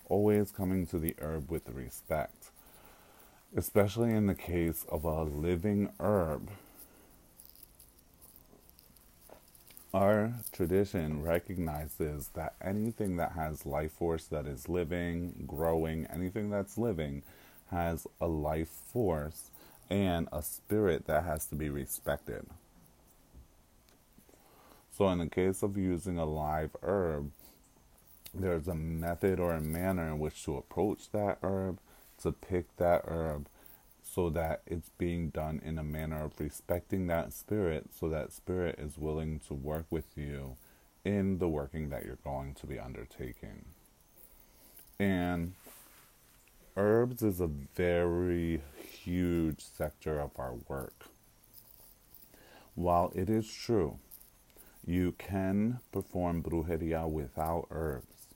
Always 0.09 0.51
coming 0.51 0.87
to 0.87 0.99
the 0.99 1.15
herb 1.21 1.51
with 1.51 1.69
respect, 1.69 2.51
especially 3.57 4.11
in 4.11 4.27
the 4.27 4.35
case 4.35 4.85
of 4.89 5.05
a 5.05 5.23
living 5.25 5.91
herb. 6.01 6.51
Our 9.97 10.35
tradition 10.53 11.23
recognizes 11.23 12.29
that 12.35 12.53
anything 12.61 13.17
that 13.17 13.33
has 13.33 13.65
life 13.65 13.93
force 13.93 14.27
that 14.27 14.47
is 14.47 14.69
living, 14.69 15.45
growing, 15.47 16.05
anything 16.13 16.51
that's 16.51 16.77
living 16.77 17.23
has 17.71 18.07
a 18.21 18.27
life 18.27 18.69
force 18.69 19.51
and 19.89 20.29
a 20.31 20.43
spirit 20.43 21.07
that 21.07 21.25
has 21.25 21.47
to 21.47 21.55
be 21.55 21.71
respected. 21.71 22.45
So, 24.93 25.09
in 25.09 25.17
the 25.17 25.31
case 25.31 25.63
of 25.63 25.79
using 25.79 26.19
a 26.19 26.27
live 26.27 26.77
herb, 26.83 27.31
there's 28.35 28.69
a 28.69 28.75
method 28.75 29.41
or 29.41 29.55
a 29.55 29.63
manner 29.63 30.09
in 30.09 30.19
which 30.19 30.45
to 30.45 30.59
approach 30.59 31.11
that 31.13 31.39
herb, 31.43 31.79
to 32.21 32.33
pick 32.33 32.67
that 32.77 33.01
herb, 33.07 33.47
so 34.17 34.31
that 34.31 34.63
it's 34.67 34.89
being 34.97 35.29
done 35.29 35.61
in 35.63 35.79
a 35.79 35.85
manner 35.85 36.25
of 36.25 36.41
respecting 36.41 37.07
that 37.07 37.35
spirit, 37.35 37.91
so 38.01 38.09
that 38.09 38.33
spirit 38.33 38.75
is 38.79 38.97
willing 38.97 39.39
to 39.47 39.53
work 39.53 39.85
with 39.91 40.07
you 40.17 40.57
in 41.05 41.37
the 41.37 41.47
working 41.47 41.91
that 41.91 42.03
you're 42.03 42.19
going 42.25 42.55
to 42.55 42.67
be 42.67 42.79
undertaking. 42.79 43.67
And 44.99 45.53
herbs 46.79 47.23
is 47.23 47.43
a 47.43 47.47
very 47.47 48.63
huge 49.05 49.61
sector 49.61 50.19
of 50.19 50.31
our 50.37 50.55
work. 50.67 51.09
While 52.75 53.13
it 53.15 53.29
is 53.29 53.47
true 53.53 53.99
you 54.87 55.13
can 55.19 55.81
perform 55.93 56.43
brujeria 56.43 57.07
without 57.07 57.67
herbs. 57.71 58.29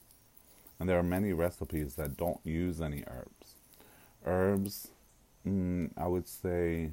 And 0.79 0.91
there 0.91 0.99
are 0.99 1.03
many 1.03 1.33
recipes 1.33 1.95
that 1.95 2.19
don't 2.19 2.41
use 2.45 2.83
any 2.83 3.03
herbs. 3.07 3.55
Herbs, 4.27 4.89
mm, 5.47 5.91
I 5.97 6.07
would 6.07 6.29
say, 6.29 6.91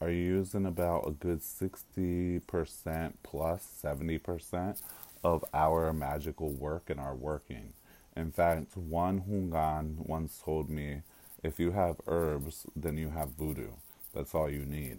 are 0.00 0.10
used 0.10 0.54
in 0.54 0.66
about 0.66 1.06
a 1.06 1.10
good 1.10 1.42
60% 1.42 3.14
plus 3.22 3.66
70% 3.82 4.82
of 5.22 5.44
our 5.54 5.92
magical 5.92 6.50
work 6.50 6.90
and 6.90 7.00
our 7.00 7.14
working. 7.14 7.72
In 8.16 8.30
fact, 8.30 8.76
one 8.76 9.22
Hungan 9.22 10.06
once 10.06 10.40
told 10.44 10.68
me 10.68 11.02
if 11.42 11.58
you 11.58 11.72
have 11.72 11.96
herbs, 12.06 12.66
then 12.76 12.96
you 12.98 13.10
have 13.10 13.30
voodoo. 13.30 13.70
That's 14.14 14.34
all 14.34 14.50
you 14.50 14.64
need. 14.64 14.98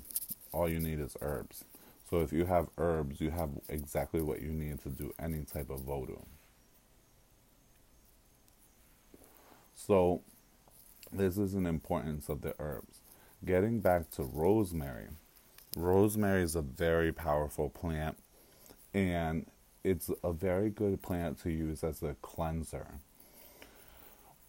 All 0.52 0.68
you 0.70 0.80
need 0.80 1.00
is 1.00 1.16
herbs. 1.22 1.64
So 2.10 2.22
if 2.22 2.32
you 2.34 2.46
have 2.46 2.68
herbs, 2.78 3.22
you 3.22 3.32
have 3.32 3.50
exactly 3.70 4.22
what 4.22 4.42
you 4.42 4.50
need 4.50 4.82
to 4.84 4.90
do 4.90 5.14
any 5.20 5.44
type 5.44 5.70
of 5.70 5.82
voodoo. 5.82 6.18
So 9.76 10.22
this 11.18 11.38
is 11.38 11.54
an 11.54 11.66
importance 11.66 12.30
of 12.30 12.42
the 12.42 12.54
herbs. 12.60 13.00
Getting 13.44 13.80
back 13.80 14.10
to 14.12 14.24
rosemary, 14.24 15.08
rosemary 15.76 16.44
is 16.44 16.56
a 16.56 16.62
very 16.62 17.12
powerful 17.12 17.70
plant 17.70 18.18
and 18.94 19.46
it's 19.84 20.10
a 20.24 20.34
very 20.34 20.70
good 20.70 21.02
plant 21.02 21.40
to 21.44 21.52
use 21.52 21.84
as 21.84 22.02
a 22.02 22.16
cleanser. 22.22 22.88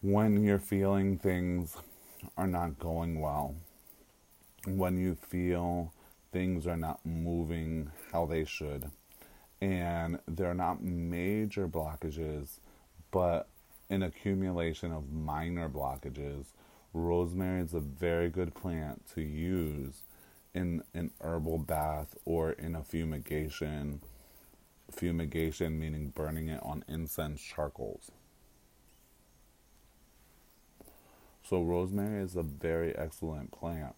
When 0.01 0.43
you're 0.43 0.59
feeling 0.59 1.17
things 1.17 1.77
are 2.37 2.47
not 2.47 2.79
going 2.79 3.19
well, 3.19 3.55
when 4.65 4.97
you 4.97 5.15
feel 5.15 5.93
things 6.31 6.65
are 6.67 6.77
not 6.77 7.05
moving 7.05 7.91
how 8.11 8.25
they 8.25 8.45
should, 8.45 8.91
and 9.61 10.19
they're 10.27 10.53
not 10.53 10.83
major 10.83 11.67
blockages, 11.67 12.59
but 13.11 13.47
an 13.89 14.03
accumulation 14.03 14.91
of 14.91 15.11
minor 15.11 15.69
blockages, 15.69 16.45
rosemary 16.97 17.61
is 17.61 17.73
a 17.73 17.79
very 17.79 18.29
good 18.29 18.53
plant 18.53 19.07
to 19.13 19.21
use 19.21 20.01
in 20.53 20.83
an 20.93 21.11
herbal 21.21 21.59
bath 21.59 22.15
or 22.25 22.51
in 22.51 22.75
a 22.75 22.83
fumigation. 22.83 24.01
Fumigation 24.91 25.77
meaning 25.79 26.09
burning 26.09 26.47
it 26.47 26.61
on 26.63 26.83
incense 26.87 27.41
charcoals. 27.41 28.11
So, 31.43 31.61
rosemary 31.61 32.23
is 32.23 32.35
a 32.35 32.43
very 32.43 32.95
excellent 32.97 33.51
plant 33.51 33.95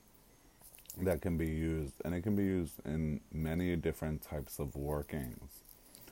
that 1.02 1.22
can 1.22 1.38
be 1.38 1.48
used, 1.48 1.96
and 2.04 2.14
it 2.14 2.22
can 2.22 2.36
be 2.36 2.44
used 2.44 2.74
in 2.86 3.22
many 3.32 3.76
different 3.76 4.22
types 4.22 4.60
of 4.60 4.76
workings. 4.76 5.64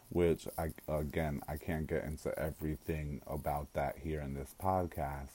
Which 0.09 0.47
I 0.57 0.69
again 0.87 1.41
I 1.47 1.57
can't 1.57 1.85
get 1.85 2.05
into 2.05 2.37
everything 2.39 3.21
about 3.27 3.73
that 3.73 3.97
here 4.01 4.21
in 4.21 4.35
this 4.35 4.55
podcast, 4.59 5.31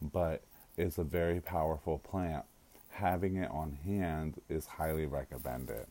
but 0.00 0.42
it's 0.76 0.98
a 0.98 1.04
very 1.04 1.40
powerful 1.40 1.98
plant. 1.98 2.44
Having 2.90 3.36
it 3.36 3.50
on 3.50 3.78
hand 3.84 4.40
is 4.48 4.66
highly 4.66 5.06
recommended. 5.06 5.86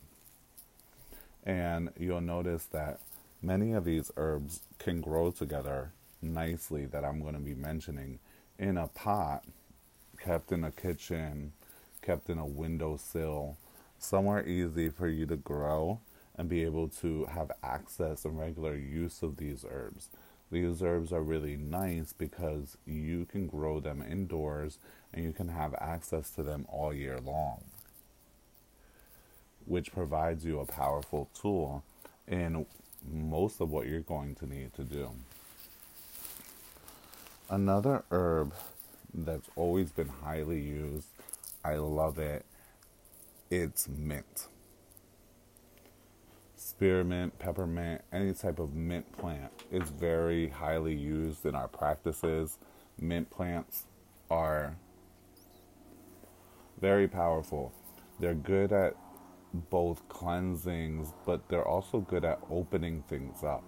And 1.43 1.89
you'll 1.97 2.21
notice 2.21 2.65
that 2.65 2.99
many 3.41 3.73
of 3.73 3.85
these 3.85 4.11
herbs 4.17 4.61
can 4.77 5.01
grow 5.01 5.31
together 5.31 5.91
nicely 6.21 6.85
that 6.85 7.03
I'm 7.03 7.21
going 7.21 7.33
to 7.33 7.39
be 7.39 7.55
mentioning 7.55 8.19
in 8.59 8.77
a 8.77 8.87
pot 8.87 9.43
kept 10.23 10.51
in 10.51 10.63
a 10.63 10.71
kitchen, 10.71 11.53
kept 12.01 12.29
in 12.29 12.37
a 12.37 12.45
windowsill, 12.45 13.57
somewhere 13.97 14.47
easy 14.47 14.89
for 14.89 15.07
you 15.07 15.25
to 15.25 15.35
grow 15.35 15.99
and 16.35 16.47
be 16.47 16.63
able 16.63 16.87
to 16.87 17.25
have 17.25 17.51
access 17.63 18.25
and 18.25 18.39
regular 18.39 18.75
use 18.75 19.21
of 19.21 19.37
these 19.37 19.65
herbs. 19.69 20.09
These 20.51 20.83
herbs 20.83 21.13
are 21.13 21.21
really 21.21 21.55
nice 21.55 22.11
because 22.11 22.77
you 22.85 23.25
can 23.25 23.47
grow 23.47 23.79
them 23.79 24.03
indoors 24.07 24.79
and 25.13 25.23
you 25.23 25.31
can 25.31 25.47
have 25.47 25.73
access 25.75 26.29
to 26.31 26.43
them 26.43 26.65
all 26.67 26.93
year 26.93 27.19
long, 27.19 27.63
which 29.65 29.93
provides 29.93 30.43
you 30.43 30.59
a 30.59 30.65
powerful 30.65 31.29
tool 31.33 31.83
in 32.27 32.65
most 33.09 33.61
of 33.61 33.71
what 33.71 33.87
you're 33.87 34.01
going 34.01 34.35
to 34.35 34.45
need 34.45 34.73
to 34.73 34.83
do. 34.83 35.11
Another 37.49 38.03
herb 38.11 38.53
that's 39.13 39.49
always 39.55 39.91
been 39.91 40.09
highly 40.09 40.59
used, 40.59 41.07
I 41.63 41.75
love 41.75 42.19
it, 42.19 42.45
it's 43.49 43.87
mint 43.87 44.47
spearmint, 46.71 47.37
peppermint, 47.37 48.01
any 48.13 48.33
type 48.33 48.57
of 48.57 48.73
mint 48.73 49.05
plant 49.17 49.51
is 49.71 49.89
very 49.89 50.47
highly 50.47 50.95
used 50.95 51.45
in 51.45 51.53
our 51.53 51.67
practices. 51.67 52.57
Mint 52.97 53.29
plants 53.29 53.87
are 54.29 54.77
very 56.79 57.09
powerful. 57.09 57.73
They're 58.21 58.33
good 58.33 58.71
at 58.71 58.95
both 59.53 60.07
cleansings, 60.07 61.13
but 61.25 61.49
they're 61.49 61.67
also 61.67 61.99
good 61.99 62.23
at 62.23 62.39
opening 62.49 63.03
things 63.09 63.43
up. 63.43 63.63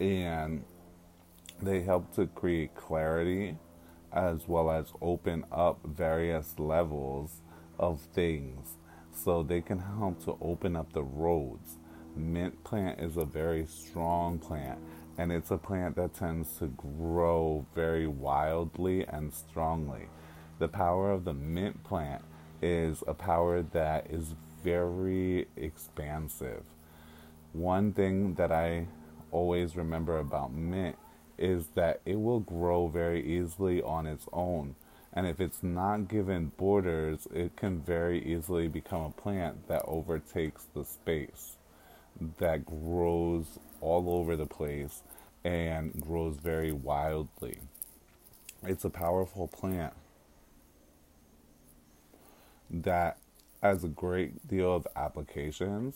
And 0.00 0.64
they 1.60 1.82
help 1.82 2.14
to 2.14 2.26
create 2.28 2.74
clarity 2.74 3.58
as 4.10 4.48
well 4.48 4.70
as 4.70 4.86
open 5.02 5.44
up 5.52 5.80
various 5.84 6.58
levels 6.58 7.42
of 7.78 8.00
things. 8.00 8.78
So 9.12 9.42
they 9.42 9.60
can 9.60 9.80
help 9.80 10.24
to 10.24 10.38
open 10.40 10.76
up 10.76 10.94
the 10.94 11.04
roads 11.04 11.76
mint 12.16 12.64
plant 12.64 13.00
is 13.00 13.16
a 13.16 13.24
very 13.24 13.66
strong 13.66 14.38
plant 14.38 14.78
and 15.18 15.32
it's 15.32 15.50
a 15.50 15.56
plant 15.56 15.96
that 15.96 16.14
tends 16.14 16.58
to 16.58 16.66
grow 16.66 17.64
very 17.74 18.06
wildly 18.06 19.06
and 19.06 19.32
strongly. 19.32 20.08
The 20.58 20.68
power 20.68 21.10
of 21.10 21.24
the 21.24 21.34
mint 21.34 21.84
plant 21.84 22.22
is 22.60 23.02
a 23.06 23.14
power 23.14 23.62
that 23.62 24.06
is 24.10 24.34
very 24.62 25.46
expansive. 25.56 26.62
One 27.52 27.92
thing 27.92 28.34
that 28.34 28.52
I 28.52 28.88
always 29.30 29.76
remember 29.76 30.18
about 30.18 30.52
mint 30.52 30.96
is 31.38 31.68
that 31.74 32.00
it 32.04 32.20
will 32.20 32.40
grow 32.40 32.88
very 32.88 33.24
easily 33.24 33.82
on 33.82 34.06
its 34.06 34.26
own. 34.32 34.74
And 35.12 35.26
if 35.26 35.40
it's 35.40 35.62
not 35.62 36.08
given 36.08 36.52
borders, 36.58 37.26
it 37.32 37.56
can 37.56 37.80
very 37.80 38.22
easily 38.22 38.68
become 38.68 39.02
a 39.02 39.10
plant 39.10 39.68
that 39.68 39.82
overtakes 39.86 40.66
the 40.74 40.84
space 40.84 41.55
that 42.38 42.64
grows 42.64 43.58
all 43.80 44.10
over 44.10 44.36
the 44.36 44.46
place 44.46 45.02
and 45.44 46.00
grows 46.00 46.36
very 46.36 46.72
wildly. 46.72 47.58
It's 48.62 48.84
a 48.84 48.90
powerful 48.90 49.48
plant 49.48 49.94
that 52.70 53.18
has 53.62 53.84
a 53.84 53.88
great 53.88 54.48
deal 54.48 54.74
of 54.74 54.86
applications 54.96 55.94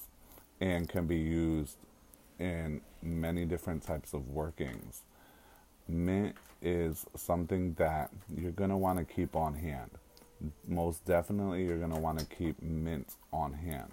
and 0.60 0.88
can 0.88 1.06
be 1.06 1.16
used 1.16 1.76
in 2.38 2.80
many 3.02 3.44
different 3.44 3.82
types 3.82 4.12
of 4.12 4.28
workings. 4.28 5.02
Mint 5.88 6.36
is 6.62 7.06
something 7.16 7.74
that 7.74 8.10
you're 8.36 8.52
going 8.52 8.70
to 8.70 8.76
want 8.76 8.98
to 8.98 9.04
keep 9.04 9.34
on 9.34 9.54
hand. 9.54 9.90
Most 10.66 11.04
definitely, 11.04 11.64
you're 11.64 11.78
going 11.78 11.92
to 11.92 12.00
want 12.00 12.18
to 12.18 12.24
keep 12.24 12.62
mint 12.62 13.14
on 13.32 13.52
hand. 13.52 13.90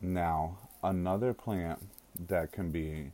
Now, 0.00 0.58
another 0.86 1.34
plant 1.34 1.80
that 2.28 2.52
can 2.52 2.70
be 2.70 3.10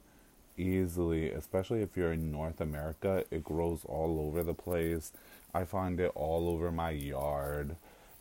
easily, 0.59 1.31
especially 1.31 1.81
if 1.81 1.97
you're 1.97 2.13
in 2.13 2.31
North 2.31 2.61
America, 2.61 3.25
it 3.31 3.43
grows 3.43 3.81
all 3.87 4.21
over 4.21 4.43
the 4.43 4.55
place. 4.55 5.13
I 5.55 5.65
find 5.65 5.99
it 5.99 6.13
all 6.15 6.49
over 6.49 6.71
my 6.71 6.91
yard. 6.91 7.77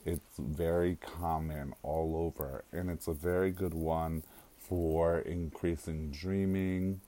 It's 0.05 0.37
very 0.39 0.95
common 0.95 1.73
all 1.83 2.15
over, 2.15 2.63
and 2.71 2.89
it's 2.89 3.07
a 3.07 3.13
very 3.13 3.51
good 3.51 3.73
one 3.73 4.23
for 4.57 5.19
increasing 5.19 6.11
dreaming, 6.11 7.01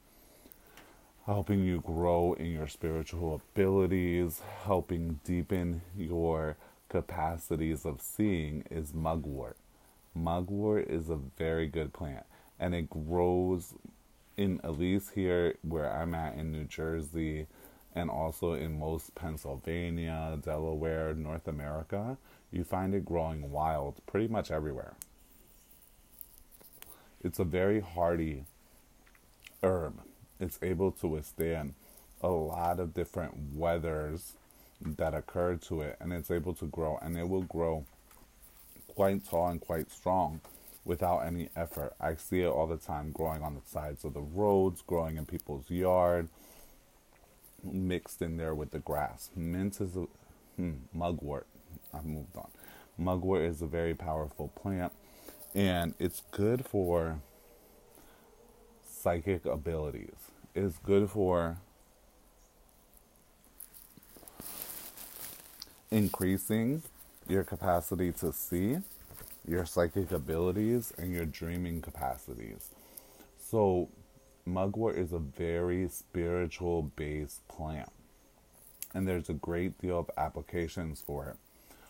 helping 1.25 1.63
you 1.63 1.79
grow 1.79 2.33
in 2.33 2.47
your 2.47 2.67
spiritual 2.67 3.41
abilities, 3.53 4.41
helping 4.65 5.21
deepen 5.23 5.81
your 5.97 6.57
capacities 6.89 7.85
of 7.85 8.01
seeing 8.01 8.65
is 8.69 8.93
mugwort. 8.93 9.55
Mugwort 10.13 10.87
is 10.89 11.09
a 11.09 11.15
very 11.15 11.67
good 11.67 11.93
plant 11.93 12.25
and 12.59 12.73
it 12.73 12.89
grows 12.89 13.73
in 14.37 14.59
at 14.63 14.77
least 14.77 15.11
here 15.13 15.55
where 15.61 15.91
I'm 15.91 16.13
at 16.13 16.35
in 16.35 16.51
New 16.51 16.63
Jersey 16.65 17.47
and 17.95 18.09
also 18.09 18.53
in 18.53 18.79
most 18.79 19.13
Pennsylvania, 19.15 20.37
Delaware, 20.43 21.13
North 21.13 21.47
America, 21.47 22.17
you 22.51 22.63
find 22.63 22.95
it 22.95 23.05
growing 23.05 23.51
wild 23.51 23.95
pretty 24.07 24.27
much 24.27 24.49
everywhere. 24.49 24.95
It's 27.23 27.39
a 27.39 27.43
very 27.43 27.79
hardy 27.79 28.45
herb. 29.61 29.99
It's 30.39 30.59
able 30.61 30.91
to 30.93 31.07
withstand 31.07 31.75
a 32.21 32.29
lot 32.29 32.79
of 32.79 32.93
different 32.93 33.55
weathers 33.55 34.33
that 34.81 35.13
occur 35.13 35.55
to 35.55 35.81
it 35.81 35.97
and 35.99 36.11
it's 36.11 36.31
able 36.31 36.53
to 36.55 36.65
grow 36.65 36.97
and 37.01 37.17
it 37.17 37.27
will 37.27 37.43
grow 37.43 37.85
quite 38.87 39.25
tall 39.25 39.47
and 39.47 39.61
quite 39.61 39.91
strong 39.91 40.41
without 40.85 41.19
any 41.19 41.49
effort. 41.55 41.93
I 41.99 42.15
see 42.15 42.41
it 42.41 42.47
all 42.47 42.67
the 42.67 42.77
time 42.77 43.11
growing 43.11 43.41
on 43.41 43.55
the 43.55 43.61
sides 43.65 44.03
of 44.03 44.13
the 44.13 44.21
roads, 44.21 44.81
growing 44.81 45.17
in 45.17 45.25
people's 45.25 45.69
yard, 45.69 46.29
mixed 47.63 48.21
in 48.21 48.37
there 48.37 48.53
with 48.53 48.71
the 48.71 48.79
grass. 48.79 49.29
Mint 49.35 49.79
is 49.79 49.95
a 49.95 50.05
hmm, 50.57 50.73
mugwort. 50.93 51.47
I've 51.93 52.05
moved 52.05 52.35
on. 52.35 52.49
Mugwort 52.97 53.43
is 53.43 53.61
a 53.61 53.67
very 53.67 53.93
powerful 53.95 54.49
plant, 54.49 54.93
and 55.55 55.93
it's 55.99 56.21
good 56.31 56.65
for 56.65 57.19
psychic 58.85 59.45
abilities. 59.45 60.15
It's 60.53 60.77
good 60.77 61.09
for 61.09 61.57
increasing 65.89 66.83
your 67.27 67.43
capacity 67.43 68.11
to 68.11 68.33
see 68.33 68.77
your 69.47 69.65
psychic 69.65 70.11
abilities 70.11 70.93
and 70.97 71.11
your 71.13 71.25
dreaming 71.25 71.81
capacities. 71.81 72.69
So, 73.39 73.89
mugwort 74.45 74.97
is 74.97 75.13
a 75.13 75.19
very 75.19 75.87
spiritual 75.89 76.83
based 76.95 77.47
plant. 77.47 77.89
and 78.93 79.07
there's 79.07 79.29
a 79.29 79.33
great 79.33 79.79
deal 79.79 79.99
of 79.99 80.11
applications 80.17 81.01
for 81.01 81.27
it. 81.29 81.37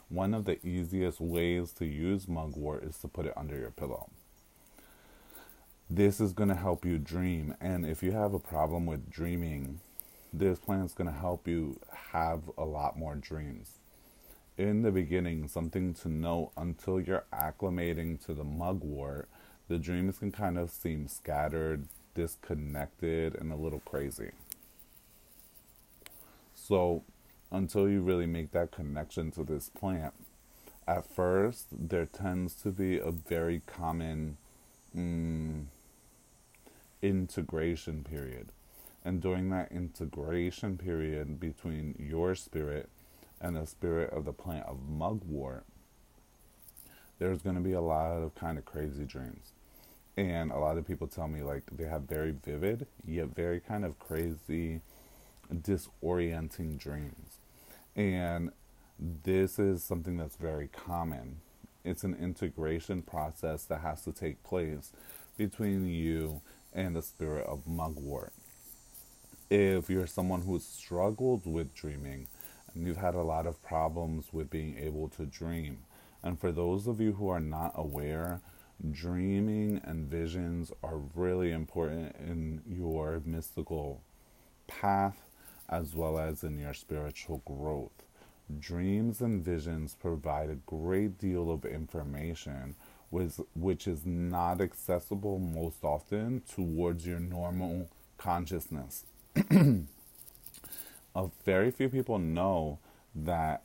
One 0.10 0.34
of 0.34 0.46
the 0.46 0.66
easiest 0.66 1.20
ways 1.20 1.72
to 1.74 1.86
use 1.86 2.28
mugwort 2.28 2.84
is 2.84 2.98
to 3.00 3.08
put 3.08 3.26
it 3.26 3.34
under 3.36 3.58
your 3.58 3.72
pillow. 3.72 4.10
This 5.90 6.20
is 6.20 6.34
going 6.34 6.50
to 6.50 6.56
help 6.56 6.86
you 6.86 6.98
dream, 6.98 7.56
and 7.62 7.86
if 7.86 8.02
you 8.04 8.14
have 8.14 8.34
a 8.34 8.40
problem 8.40 8.86
with 8.86 9.10
dreaming, 9.12 9.80
this 10.34 10.60
plant 10.60 10.86
is 10.86 10.94
going 10.94 11.10
to 11.12 11.18
help 11.20 11.48
you 11.48 11.80
have 12.12 12.42
a 12.58 12.66
lot 12.66 12.98
more 12.98 13.16
dreams. 13.16 13.74
In 14.58 14.84
the 14.84 14.92
beginning, 14.92 15.48
something 15.48 15.96
to 15.96 16.10
note 16.10 16.52
until 16.56 17.00
you're 17.00 17.26
acclimating 17.34 18.24
to 18.26 18.36
the 18.36 18.44
mugwort, 18.44 19.28
the 19.68 19.80
dreams 19.80 20.20
can 20.20 20.32
kind 20.32 20.60
of 20.60 20.70
seem 20.70 21.08
scattered, 21.08 21.88
disconnected, 22.14 23.34
and 23.34 23.52
a 23.52 23.56
little 23.56 23.80
crazy. 23.80 24.30
So, 26.54 27.04
until 27.52 27.90
you 27.90 28.02
really 28.02 28.28
make 28.28 28.52
that 28.52 28.72
connection 28.72 29.32
to 29.32 29.44
this 29.44 29.70
plant, 29.70 30.14
at 30.88 31.06
first, 31.06 31.68
there 31.72 32.06
tends 32.06 32.54
to 32.62 32.70
be 32.70 33.00
a 33.00 33.10
very 33.10 33.62
common 33.66 34.38
mm, 34.96 35.64
integration 37.02 38.04
period. 38.04 38.50
And 39.04 39.20
during 39.20 39.50
that 39.50 39.72
integration 39.72 40.78
period 40.78 41.40
between 41.40 41.96
your 41.98 42.36
spirit 42.36 42.90
and 43.44 43.58
the 43.58 43.68
spirit 43.68 44.10
of 44.12 44.24
the 44.26 44.32
plant 44.32 44.66
of 44.66 44.78
mugwort, 44.90 45.66
there's 47.20 47.42
going 47.42 47.58
to 47.58 47.62
be 47.62 47.74
a 47.74 47.82
lot 47.82 48.24
of 48.24 48.34
kind 48.34 48.58
of 48.58 48.66
crazy 48.66 49.04
dreams. 49.04 49.52
And 50.16 50.52
a 50.52 50.58
lot 50.58 50.78
of 50.78 50.88
people 50.88 51.08
tell 51.08 51.28
me 51.28 51.44
like 51.44 51.64
they 51.72 51.86
have 51.86 52.04
very 52.04 52.32
vivid, 52.32 52.88
yet 53.06 53.36
very 53.36 53.60
kind 53.60 53.84
of 53.84 54.00
crazy, 54.00 54.82
disorienting 55.54 56.78
dreams. 56.80 57.38
And 57.96 58.52
this 59.00 59.60
is 59.60 59.84
something 59.84 60.18
that's 60.18 60.38
very 60.38 60.70
common. 60.70 61.38
It's 61.84 62.04
an 62.04 62.16
integration 62.16 63.02
process 63.02 63.66
that 63.66 63.82
has 63.82 64.04
to 64.06 64.14
take 64.14 64.42
place 64.44 64.94
between 65.38 65.88
you 65.88 66.42
and 66.72 66.96
the 66.96 67.02
spirit 67.02 67.46
of 67.46 67.68
mugwort. 67.68 68.32
If 69.50 69.90
you're 69.90 70.08
someone 70.08 70.44
who's 70.44 70.66
struggled 70.66 71.46
with 71.46 71.76
dreaming 71.76 72.28
and 72.74 72.86
you've 72.88 72.98
had 72.98 73.16
a 73.16 73.24
lot 73.24 73.46
of 73.46 73.62
problems 73.64 74.34
with 74.34 74.50
being 74.50 74.78
able 74.78 75.10
to 75.10 75.26
dream, 75.26 75.80
and 76.22 76.40
for 76.40 76.52
those 76.52 76.88
of 76.88 77.00
you 77.00 77.14
who 77.14 77.30
are 77.30 77.40
not 77.40 77.74
aware, 77.76 78.42
dreaming 78.92 79.80
and 79.84 80.10
visions 80.10 80.72
are 80.84 80.98
really 81.16 81.52
important 81.52 82.16
in 82.18 82.62
your 82.68 83.22
mystical 83.26 84.02
path 84.68 85.22
as 85.70 85.96
well 85.96 86.20
as 86.20 86.44
in 86.44 86.60
your 86.60 86.74
spiritual 86.74 87.42
growth. 87.46 88.04
Dreams 88.60 89.22
and 89.22 89.44
visions 89.44 89.96
provide 90.00 90.50
a 90.50 90.56
great 90.56 91.18
deal 91.18 91.50
of 91.50 91.66
information 91.66 92.76
which 93.10 93.88
is 93.88 94.06
not 94.06 94.60
accessible 94.60 95.38
most 95.38 95.84
often 95.84 96.42
towards 96.52 97.06
your 97.06 97.20
normal 97.20 97.88
consciousness. 98.18 99.06
a 101.16 101.28
very 101.46 101.72
few 101.72 101.90
people 101.90 102.20
know 102.20 102.80
that 103.16 103.64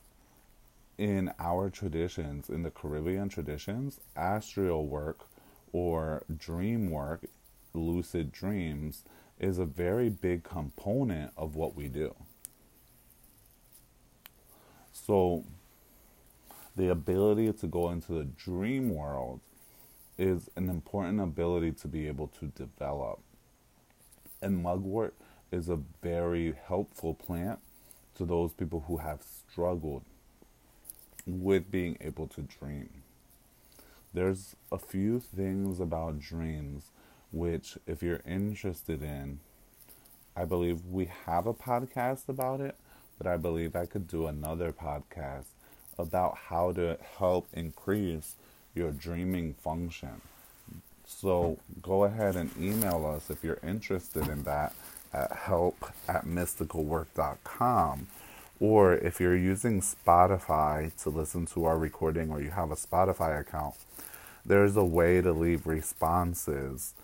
in 0.99 1.33
our 1.39 1.71
traditions, 1.71 2.49
in 2.49 2.63
the 2.63 2.71
Caribbean 2.71 3.29
traditions, 3.29 4.01
astral 4.17 4.87
work 4.87 5.21
or 5.73 6.25
dream 6.37 6.91
work, 6.91 7.25
lucid 7.73 8.33
dreams, 8.33 9.05
is 9.39 9.59
a 9.59 9.65
very 9.65 10.09
big 10.09 10.43
component 10.43 11.33
of 11.37 11.55
what 11.55 11.77
we 11.77 11.89
do. 11.89 12.15
So, 14.93 15.45
the 16.77 16.91
ability 16.91 17.53
to 17.53 17.67
go 17.67 17.91
into 17.91 18.13
the 18.13 18.25
dream 18.25 18.91
world 18.91 19.41
is 20.19 20.51
an 20.57 20.69
important 20.69 21.21
ability 21.21 21.73
to 21.73 21.89
be 21.89 22.09
able 22.09 22.27
to 22.41 22.47
develop. 22.47 23.21
And 24.43 24.63
mugwort 24.63 25.15
is 25.51 25.69
a 25.69 25.79
very 26.03 26.55
helpful 26.67 27.15
plant 27.15 27.59
to 28.17 28.25
those 28.25 28.53
people 28.53 28.85
who 28.87 28.99
have 28.99 29.23
struggled 29.23 30.03
with 31.27 31.71
being 31.71 31.97
able 32.01 32.27
to 32.27 32.43
dream. 32.43 32.89
There's 34.13 34.57
a 34.73 34.79
few 34.79 35.21
things 35.21 35.81
about 35.81 36.21
dreams 36.21 36.85
which, 37.31 37.77
if 37.87 38.03
you're 38.03 38.23
interested 38.27 39.03
in, 39.03 39.41
I 40.35 40.45
believe 40.45 40.87
we 40.87 41.11
have 41.27 41.47
a 41.47 41.55
podcast 41.55 42.29
about 42.29 42.61
it, 42.61 42.77
but 43.19 43.27
I 43.27 43.37
believe 43.37 43.77
I 43.77 43.87
could 43.87 44.09
do 44.09 44.27
another 44.27 44.73
podcast 44.73 45.47
about 45.99 46.39
how 46.49 46.73
to 46.73 46.97
help 47.19 47.49
increase 47.53 48.37
your 48.75 48.93
dreaming 48.93 49.55
function. 49.55 50.21
So 51.05 51.59
go 51.83 52.05
ahead 52.05 52.37
and 52.37 52.51
email 52.59 53.05
us 53.07 53.31
if 53.31 53.43
you're 53.43 53.59
interested 53.63 54.29
in 54.29 54.43
that 54.45 54.73
at 55.12 55.33
help 55.33 55.92
at 56.07 56.25
mysticalwork.com. 56.25 58.07
Or 58.61 58.94
if 58.94 59.21
you're 59.21 59.37
using 59.37 59.81
Spotify 59.81 60.94
to 61.03 61.11
listen 61.11 61.47
to 61.47 61.64
our 61.64 61.79
recording 61.79 62.31
or 62.31 62.40
you 62.40 62.51
have 62.51 62.71
a 62.71 62.77
Spotify 62.77 63.40
account, 63.40 63.77
there's 64.44 64.77
a 64.77 64.85
way 64.85 65.21
to 65.21 65.33
leave 65.33 65.66
responses. 65.66 66.94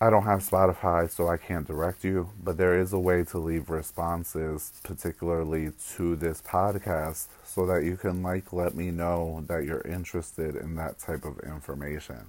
I 0.00 0.10
don't 0.10 0.24
have 0.24 0.40
Spotify, 0.40 1.08
so 1.08 1.28
I 1.28 1.38
can't 1.38 1.66
direct 1.66 2.04
you, 2.04 2.30
but 2.42 2.58
there 2.58 2.78
is 2.78 2.92
a 2.92 2.98
way 2.98 3.24
to 3.24 3.38
leave 3.38 3.70
responses, 3.70 4.72
particularly 4.82 5.72
to 5.94 6.16
this 6.16 6.42
podcast, 6.42 7.28
so 7.44 7.64
that 7.66 7.84
you 7.84 7.96
can 7.96 8.22
like 8.22 8.52
let 8.52 8.74
me 8.74 8.90
know 8.90 9.44
that 9.46 9.64
you're 9.64 9.80
interested 9.82 10.54
in 10.54 10.74
that 10.74 10.98
type 10.98 11.24
of 11.24 11.38
information. 11.40 12.26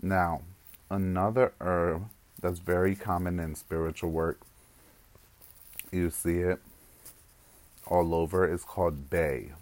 Now, 0.00 0.42
another 0.90 1.52
herb 1.60 2.08
that's 2.40 2.60
very 2.60 2.94
common 2.94 3.40
in 3.40 3.56
spiritual 3.56 4.10
work, 4.10 4.40
you 5.90 6.10
see 6.10 6.38
it 6.38 6.60
all 7.84 8.14
over, 8.14 8.46
is 8.46 8.62
called 8.62 9.10
bay. 9.10 9.52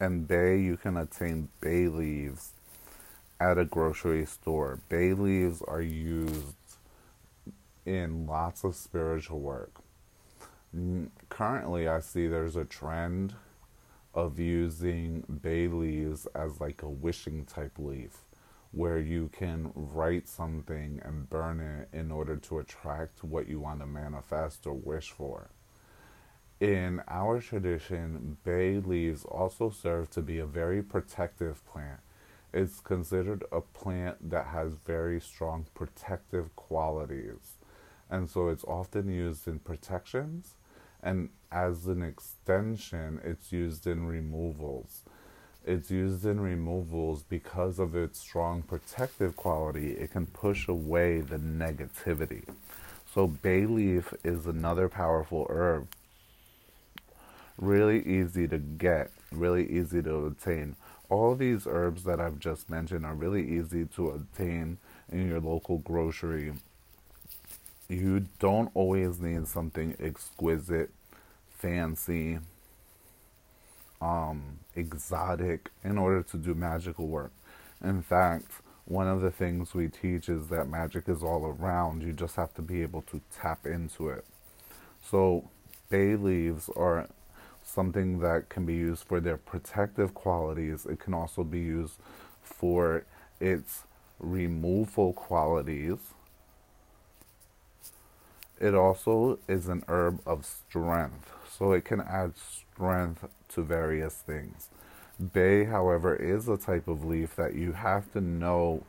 And 0.00 0.26
bay, 0.26 0.58
you 0.58 0.76
can 0.76 0.96
obtain 0.96 1.50
bay 1.60 1.86
leaves 1.86 2.50
at 3.38 3.58
a 3.58 3.64
grocery 3.64 4.26
store. 4.26 4.80
Bay 4.88 5.12
leaves 5.12 5.62
are 5.62 5.82
used 5.82 6.56
in 7.84 8.26
lots 8.26 8.64
of 8.64 8.74
spiritual 8.74 9.38
work. 9.38 9.70
Currently, 11.28 11.86
I 11.86 12.00
see 12.00 12.26
there's 12.26 12.56
a 12.56 12.64
trend 12.64 13.34
of 14.12 14.40
using 14.40 15.38
bay 15.42 15.68
leaves 15.68 16.26
as 16.34 16.60
like 16.60 16.82
a 16.82 16.88
wishing 16.88 17.44
type 17.44 17.78
leaf 17.78 18.25
where 18.76 18.98
you 18.98 19.30
can 19.32 19.72
write 19.74 20.28
something 20.28 21.00
and 21.02 21.30
burn 21.30 21.60
it 21.60 21.88
in 21.96 22.10
order 22.10 22.36
to 22.36 22.58
attract 22.58 23.24
what 23.24 23.48
you 23.48 23.58
want 23.58 23.80
to 23.80 23.86
manifest 23.86 24.66
or 24.66 24.74
wish 24.74 25.10
for. 25.10 25.48
In 26.60 27.00
our 27.08 27.40
tradition, 27.40 28.36
bay 28.44 28.78
leaves 28.78 29.24
also 29.24 29.70
serve 29.70 30.10
to 30.10 30.20
be 30.20 30.38
a 30.38 30.46
very 30.46 30.82
protective 30.82 31.64
plant. 31.64 32.00
It's 32.52 32.80
considered 32.80 33.44
a 33.50 33.62
plant 33.62 34.30
that 34.30 34.48
has 34.48 34.74
very 34.84 35.22
strong 35.22 35.66
protective 35.72 36.54
qualities. 36.54 37.56
And 38.10 38.28
so 38.28 38.48
it's 38.48 38.64
often 38.64 39.08
used 39.08 39.48
in 39.48 39.58
protections, 39.58 40.54
and 41.02 41.30
as 41.50 41.86
an 41.86 42.02
extension, 42.02 43.20
it's 43.24 43.52
used 43.52 43.86
in 43.86 44.06
removals. 44.06 45.02
It's 45.66 45.90
used 45.90 46.24
in 46.24 46.38
removals 46.38 47.24
because 47.24 47.80
of 47.80 47.96
its 47.96 48.20
strong 48.20 48.62
protective 48.62 49.34
quality. 49.34 49.94
It 49.94 50.12
can 50.12 50.26
push 50.26 50.68
away 50.68 51.20
the 51.20 51.38
negativity. 51.38 52.44
So, 53.12 53.26
bay 53.26 53.66
leaf 53.66 54.14
is 54.22 54.46
another 54.46 54.88
powerful 54.88 55.44
herb. 55.50 55.88
Really 57.58 58.00
easy 58.06 58.46
to 58.46 58.58
get, 58.58 59.10
really 59.32 59.68
easy 59.68 60.02
to 60.02 60.26
obtain. 60.26 60.76
All 61.08 61.34
these 61.34 61.66
herbs 61.66 62.04
that 62.04 62.20
I've 62.20 62.38
just 62.38 62.70
mentioned 62.70 63.04
are 63.04 63.14
really 63.14 63.58
easy 63.58 63.86
to 63.96 64.10
obtain 64.10 64.78
in 65.10 65.28
your 65.28 65.40
local 65.40 65.78
grocery. 65.78 66.52
You 67.88 68.26
don't 68.38 68.70
always 68.74 69.18
need 69.18 69.48
something 69.48 69.96
exquisite, 69.98 70.90
fancy, 71.58 72.38
um, 74.00 74.58
exotic 74.76 75.70
in 75.82 75.98
order 75.98 76.22
to 76.22 76.36
do 76.36 76.54
magical 76.54 77.06
work. 77.06 77.32
In 77.82 78.02
fact, 78.02 78.50
one 78.84 79.08
of 79.08 79.20
the 79.20 79.30
things 79.30 79.74
we 79.74 79.88
teach 79.88 80.28
is 80.28 80.48
that 80.48 80.68
magic 80.68 81.08
is 81.08 81.22
all 81.22 81.44
around. 81.46 82.02
You 82.02 82.12
just 82.12 82.36
have 82.36 82.54
to 82.54 82.62
be 82.62 82.82
able 82.82 83.02
to 83.02 83.20
tap 83.34 83.66
into 83.66 84.08
it. 84.10 84.24
So, 85.02 85.50
bay 85.90 86.14
leaves 86.16 86.70
are 86.76 87.08
something 87.64 88.20
that 88.20 88.48
can 88.48 88.64
be 88.64 88.74
used 88.74 89.04
for 89.04 89.20
their 89.20 89.36
protective 89.36 90.14
qualities. 90.14 90.86
It 90.86 91.00
can 91.00 91.14
also 91.14 91.42
be 91.42 91.58
used 91.58 91.94
for 92.42 93.04
its 93.40 93.82
removal 94.18 95.12
qualities. 95.12 95.98
It 98.60 98.74
also 98.74 99.38
is 99.48 99.68
an 99.68 99.84
herb 99.88 100.20
of 100.24 100.46
strength, 100.46 101.30
so 101.56 101.72
it 101.72 101.84
can 101.84 102.00
add 102.00 102.34
strength 102.36 103.24
to 103.48 103.62
various 103.62 104.14
things. 104.14 104.68
Bay, 105.32 105.64
however, 105.64 106.14
is 106.14 106.48
a 106.48 106.56
type 106.56 106.88
of 106.88 107.04
leaf 107.04 107.36
that 107.36 107.54
you 107.54 107.72
have 107.72 108.12
to 108.12 108.20
know 108.20 108.82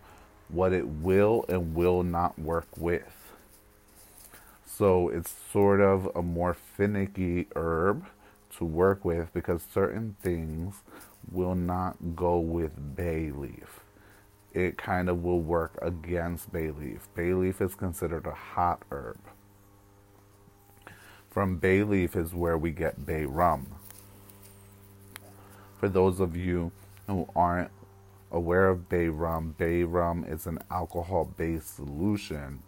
what 0.49 0.73
it 0.73 0.87
will 0.87 1.45
and 1.47 1.73
will 1.73 2.03
not 2.03 2.37
work 2.37 2.67
with. 2.77 3.33
So 4.65 5.09
it's 5.09 5.33
sort 5.51 5.79
of 5.79 6.09
a 6.15 6.21
more 6.21 6.53
finicky 6.53 7.47
herb 7.55 8.05
to 8.57 8.65
work 8.65 9.05
with 9.05 9.33
because 9.33 9.61
certain 9.73 10.15
things 10.21 10.75
will 11.31 11.55
not 11.55 12.15
go 12.15 12.37
with 12.39 12.95
bay 12.95 13.31
leaf. 13.31 13.81
It 14.53 14.77
kind 14.77 15.09
of 15.09 15.23
will 15.23 15.41
work 15.41 15.77
against 15.81 16.51
bay 16.51 16.71
leaf. 16.71 17.07
Bay 17.15 17.33
leaf 17.33 17.61
is 17.61 17.75
considered 17.75 18.25
a 18.25 18.33
hot 18.33 18.83
herb. 18.91 19.19
From 21.37 21.57
bay 21.57 21.83
leaf 21.83 22.15
is 22.15 22.33
where 22.33 22.57
we 22.57 22.71
get 22.71 23.05
bay 23.05 23.25
rum. 23.25 23.67
For 25.79 25.87
those 25.87 26.19
of 26.19 26.35
you 26.35 26.71
who 27.05 27.29
aren't 27.35 27.69
aware 28.31 28.69
of 28.69 28.89
bay 28.89 29.09
rum, 29.09 29.53
bay 29.55 29.83
rum 29.83 30.25
is 30.27 30.47
an 30.47 30.57
alcohol 30.71 31.31
based 31.37 31.75
solution, 31.75 32.63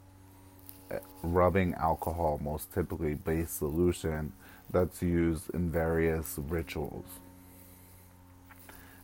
eh, 0.91 0.99
rubbing 1.23 1.73
alcohol, 1.73 2.39
most 2.43 2.71
typically 2.71 3.15
based 3.15 3.57
solution 3.57 4.33
that's 4.69 5.01
used 5.01 5.49
in 5.49 5.71
various 5.71 6.37
rituals. 6.37 7.07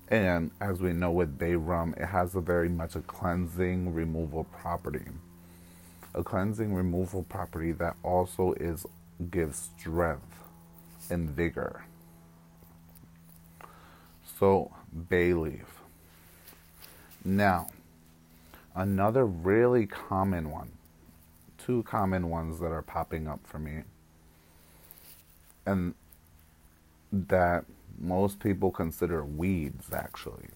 And 0.10 0.52
as 0.62 0.80
we 0.80 0.94
know 0.94 1.10
with 1.10 1.40
bay 1.40 1.56
rum, 1.56 1.96
it 1.98 2.06
has 2.06 2.36
a 2.36 2.40
very 2.40 2.70
much 2.70 2.96
a 2.96 3.02
cleansing 3.02 3.96
removal 3.96 4.44
property. 4.44 5.06
A 6.14 6.24
cleansing 6.24 6.72
removal 6.72 7.24
property 7.24 7.72
that 7.72 7.96
also 8.04 8.54
is 8.54 8.86
gives 9.32 9.70
strength 9.78 10.40
and 11.10 11.30
vigor. 11.30 11.86
So 14.40 14.72
bay 15.10 15.34
leaf. 15.34 15.80
Now, 17.24 17.70
another 18.76 19.26
really 19.26 19.86
common 19.86 20.52
one, 20.52 20.72
two 21.58 21.84
common 21.84 22.30
ones 22.30 22.60
that 22.60 22.72
are 22.72 22.82
popping 22.82 23.28
up 23.28 23.40
for 23.46 23.58
me, 23.60 23.84
and 25.66 25.96
that 27.12 27.66
most 27.98 28.40
people 28.40 28.72
consider 28.72 29.24
weeds 29.24 29.94
actually, 29.94 30.50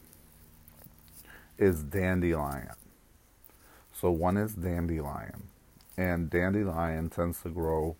is 1.57 1.81
dandelion. 1.83 2.75
So 3.93 4.11
one 4.11 4.37
is 4.37 4.53
dandelion, 4.53 5.47
and 5.97 6.29
dandelion 6.29 7.09
tends 7.09 7.41
to 7.41 7.49
grow 7.49 7.95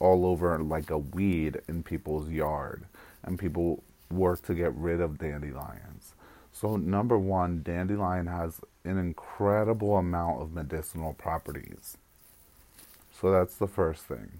all 0.00 0.26
over 0.26 0.58
like 0.58 0.90
a 0.90 0.98
weed 0.98 1.60
in 1.68 1.82
people's 1.82 2.28
yard, 2.28 2.84
and 3.22 3.38
people 3.38 3.82
work 4.10 4.42
to 4.42 4.54
get 4.54 4.74
rid 4.74 5.00
of 5.00 5.18
dandelions. 5.18 6.14
So, 6.52 6.76
number 6.76 7.18
one, 7.18 7.62
dandelion 7.62 8.28
has 8.28 8.60
an 8.84 8.98
incredible 8.98 9.96
amount 9.96 10.40
of 10.40 10.52
medicinal 10.52 11.12
properties. 11.12 11.98
So, 13.20 13.30
that's 13.30 13.56
the 13.56 13.66
first 13.66 14.04
thing. 14.04 14.38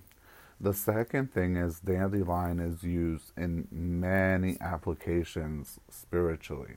The 0.59 0.73
second 0.73 1.35
thing 1.35 1.57
is 1.57 1.81
dandelion 1.81 2.61
is 2.61 2.83
used 2.83 3.33
in 3.37 3.69
many 3.71 4.57
applications 4.61 5.79
spiritually. 5.91 6.77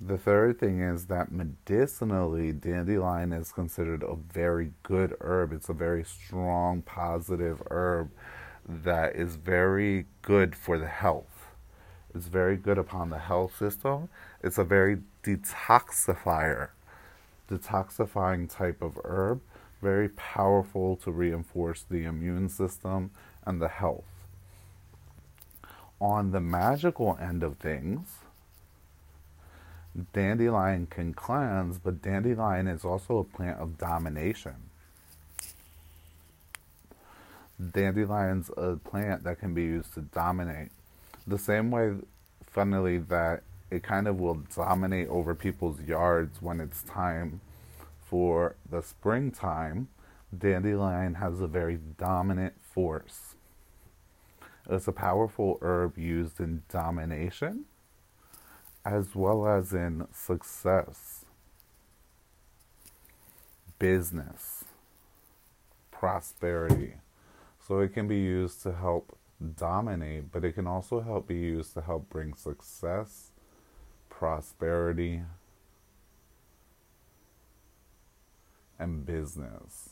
The 0.00 0.18
third 0.18 0.60
thing 0.60 0.80
is 0.80 1.06
that 1.06 1.32
medicinally, 1.32 2.52
dandelion 2.52 3.32
is 3.32 3.50
considered 3.50 4.02
a 4.02 4.14
very 4.14 4.72
good 4.82 5.16
herb. 5.20 5.52
It's 5.52 5.68
a 5.68 5.72
very 5.72 6.04
strong, 6.04 6.82
positive 6.82 7.62
herb 7.70 8.10
that 8.66 9.16
is 9.16 9.36
very 9.36 10.06
good 10.22 10.54
for 10.54 10.78
the 10.78 10.86
health. 10.86 11.48
It's 12.14 12.28
very 12.28 12.56
good 12.56 12.78
upon 12.78 13.10
the 13.10 13.18
health 13.18 13.56
system. 13.56 14.08
It's 14.42 14.58
a 14.58 14.64
very 14.64 14.98
detoxifier, 15.24 16.68
detoxifying 17.50 18.48
type 18.54 18.82
of 18.82 18.98
herb 19.04 19.40
very 19.80 20.08
powerful 20.08 20.96
to 20.96 21.10
reinforce 21.10 21.84
the 21.88 22.04
immune 22.04 22.48
system 22.48 23.10
and 23.44 23.60
the 23.60 23.68
health. 23.68 24.04
On 26.00 26.30
the 26.30 26.40
magical 26.40 27.16
end 27.20 27.42
of 27.42 27.58
things, 27.58 28.18
dandelion 30.12 30.86
can 30.86 31.12
cleanse, 31.14 31.78
but 31.78 32.02
dandelion 32.02 32.66
is 32.66 32.84
also 32.84 33.18
a 33.18 33.24
plant 33.24 33.58
of 33.58 33.78
domination. 33.78 34.54
Dandelion's 37.60 38.50
a 38.56 38.76
plant 38.76 39.24
that 39.24 39.40
can 39.40 39.54
be 39.54 39.62
used 39.62 39.94
to 39.94 40.00
dominate. 40.00 40.70
The 41.26 41.38
same 41.38 41.70
way, 41.70 41.94
funnily, 42.46 42.98
that 42.98 43.42
it 43.70 43.82
kind 43.82 44.06
of 44.06 44.20
will 44.20 44.42
dominate 44.54 45.08
over 45.08 45.34
people's 45.34 45.80
yards 45.80 46.40
when 46.40 46.60
it's 46.60 46.82
time 46.82 47.40
for 48.06 48.54
the 48.70 48.82
springtime, 48.82 49.88
dandelion 50.36 51.14
has 51.14 51.40
a 51.40 51.46
very 51.46 51.78
dominant 51.98 52.54
force. 52.62 53.34
It's 54.70 54.88
a 54.88 54.92
powerful 54.92 55.58
herb 55.60 55.98
used 55.98 56.40
in 56.40 56.62
domination 56.70 57.64
as 58.88 59.14
well 59.14 59.46
as 59.46 59.74
in 59.74 60.06
success, 60.14 61.26
business, 63.78 64.64
prosperity. 65.90 66.94
So 67.66 67.80
it 67.80 67.92
can 67.92 68.08
be 68.08 68.16
used 68.16 68.62
to 68.62 68.72
help 68.72 69.18
dominate, 69.56 70.32
but 70.32 70.42
it 70.42 70.52
can 70.52 70.66
also 70.66 71.00
help 71.00 71.28
be 71.28 71.36
used 71.36 71.74
to 71.74 71.82
help 71.82 72.08
bring 72.08 72.32
success, 72.32 73.32
prosperity, 74.08 75.20
and 78.78 79.04
business. 79.04 79.90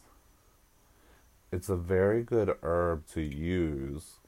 It's 1.53 1.69
a 1.69 1.77
very 1.77 2.23
good 2.23 2.57
herb 2.63 3.07
to 3.09 3.21
use 3.21 4.21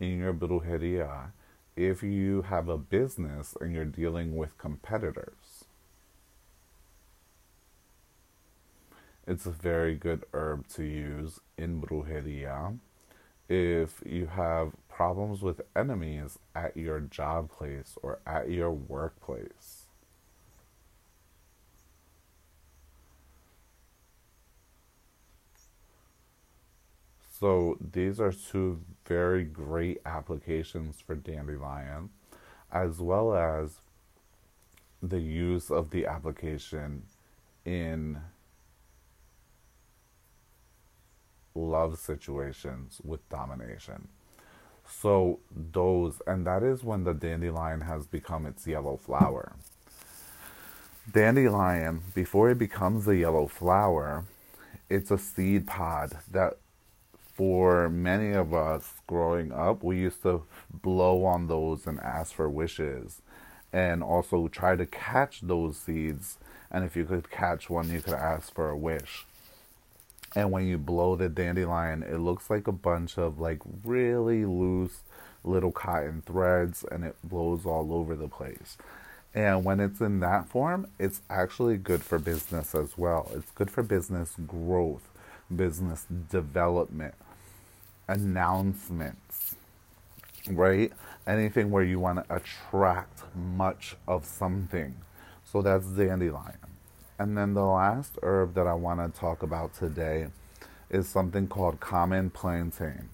in 0.00 0.18
your 0.18 0.34
brujeria 0.34 1.30
if 1.76 2.02
you 2.02 2.42
have 2.42 2.68
a 2.68 2.78
business 2.78 3.54
and 3.60 3.72
you're 3.72 3.84
dealing 3.84 4.34
with 4.34 4.56
competitors. 4.58 5.64
It's 9.26 9.44
a 9.44 9.50
very 9.50 9.94
good 9.94 10.24
herb 10.32 10.68
to 10.68 10.84
use 10.84 11.40
in 11.58 11.82
brujeria 11.82 12.78
if 13.48 14.02
you 14.04 14.26
have 14.26 14.72
problems 14.88 15.42
with 15.42 15.60
enemies 15.76 16.38
at 16.54 16.76
your 16.76 17.00
job 17.00 17.50
place 17.50 17.96
or 18.02 18.20
at 18.26 18.50
your 18.50 18.70
workplace. 18.70 19.75
So 27.46 27.78
these 27.92 28.18
are 28.18 28.32
two 28.32 28.80
very 29.06 29.44
great 29.44 29.98
applications 30.04 31.00
for 31.00 31.14
Dandelion, 31.14 32.10
as 32.72 32.98
well 32.98 33.36
as 33.36 33.78
the 35.00 35.20
use 35.20 35.70
of 35.70 35.90
the 35.90 36.06
application 36.06 37.04
in 37.64 38.18
love 41.54 42.00
situations 42.00 43.00
with 43.04 43.28
domination. 43.28 44.08
So 44.84 45.38
those, 45.54 46.20
and 46.26 46.44
that 46.48 46.64
is 46.64 46.82
when 46.82 47.04
the 47.04 47.14
dandelion 47.14 47.82
has 47.82 48.08
become 48.08 48.44
its 48.44 48.66
yellow 48.66 48.96
flower. 48.96 49.52
Dandelion, 51.12 52.02
before 52.12 52.50
it 52.50 52.58
becomes 52.58 53.06
a 53.06 53.14
yellow 53.14 53.46
flower, 53.46 54.24
it's 54.90 55.12
a 55.12 55.18
seed 55.18 55.68
pod 55.68 56.18
that 56.28 56.58
for 57.36 57.90
many 57.90 58.32
of 58.32 58.54
us 58.54 58.94
growing 59.06 59.52
up, 59.52 59.84
we 59.84 59.98
used 59.98 60.22
to 60.22 60.44
blow 60.72 61.26
on 61.26 61.48
those 61.48 61.86
and 61.86 62.00
ask 62.00 62.32
for 62.32 62.48
wishes 62.48 63.20
and 63.74 64.02
also 64.02 64.48
try 64.48 64.74
to 64.74 64.86
catch 64.86 65.42
those 65.42 65.76
seeds. 65.76 66.38
And 66.70 66.82
if 66.82 66.96
you 66.96 67.04
could 67.04 67.30
catch 67.30 67.68
one, 67.68 67.90
you 67.90 68.00
could 68.00 68.14
ask 68.14 68.54
for 68.54 68.70
a 68.70 68.76
wish. 68.76 69.26
And 70.34 70.50
when 70.50 70.66
you 70.66 70.78
blow 70.78 71.14
the 71.14 71.28
dandelion, 71.28 72.02
it 72.02 72.18
looks 72.18 72.48
like 72.48 72.66
a 72.66 72.72
bunch 72.72 73.18
of 73.18 73.38
like 73.38 73.60
really 73.84 74.46
loose 74.46 75.00
little 75.44 75.72
cotton 75.72 76.22
threads 76.24 76.84
and 76.90 77.04
it 77.04 77.16
blows 77.22 77.66
all 77.66 77.92
over 77.92 78.16
the 78.16 78.28
place. 78.28 78.78
And 79.34 79.62
when 79.62 79.80
it's 79.80 80.00
in 80.00 80.20
that 80.20 80.48
form, 80.48 80.86
it's 80.98 81.20
actually 81.28 81.76
good 81.76 82.02
for 82.02 82.18
business 82.18 82.74
as 82.74 82.96
well. 82.96 83.30
It's 83.34 83.50
good 83.50 83.70
for 83.70 83.82
business 83.82 84.32
growth, 84.46 85.06
business 85.54 86.06
development 86.30 87.14
announcements, 88.08 89.56
right? 90.48 90.92
Anything 91.26 91.70
where 91.70 91.82
you 91.82 91.98
want 91.98 92.26
to 92.26 92.34
attract 92.34 93.22
much 93.34 93.96
of 94.06 94.24
something. 94.24 94.94
So 95.44 95.62
that's 95.62 95.86
dandelion. 95.86 96.58
And 97.18 97.36
then 97.36 97.54
the 97.54 97.64
last 97.64 98.18
herb 98.22 98.54
that 98.54 98.66
I 98.66 98.74
want 98.74 99.00
to 99.00 99.20
talk 99.20 99.42
about 99.42 99.74
today 99.74 100.28
is 100.90 101.08
something 101.08 101.48
called 101.48 101.80
common 101.80 102.30
plantain. 102.30 103.08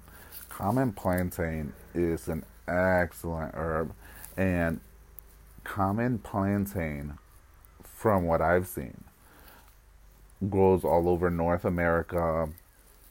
Common 0.49 0.93
plantain 0.93 1.73
is 1.95 2.29
an 2.29 2.45
excellent 2.69 3.55
herb, 3.55 3.93
and 4.37 4.81
common 5.65 6.19
plantain, 6.19 7.19
from 7.83 8.25
what 8.25 8.41
I've 8.41 8.67
seen, 8.67 9.05
grows 10.51 10.85
all 10.85 11.09
over 11.09 11.31
North 11.31 11.65
America. 11.65 12.49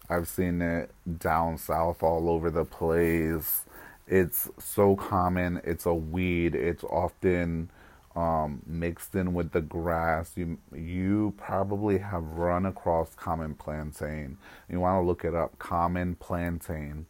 I've 0.10 0.28
seen 0.28 0.62
it 0.62 0.92
down 1.20 1.58
south 1.58 2.04
all 2.04 2.30
over 2.30 2.50
the 2.50 2.66
place. 2.66 3.66
It's 4.08 4.50
so 4.60 4.96
common. 4.96 5.62
It's 5.64 5.86
a 5.86 5.94
weed. 5.94 6.56
It's 6.56 6.84
often 6.84 7.70
um, 8.16 8.62
mixed 8.66 9.16
in 9.16 9.34
with 9.34 9.52
the 9.52 9.62
grass. 9.62 10.34
You 10.36 10.58
you 10.76 11.34
probably 11.38 12.00
have 12.00 12.24
run 12.24 12.66
across 12.66 13.16
common 13.16 13.56
plantain. 13.56 14.38
You 14.70 14.82
want 14.82 15.02
to 15.02 15.08
look 15.08 15.24
it 15.24 15.34
up. 15.34 15.58
Common 15.60 16.16
plantain, 16.16 17.06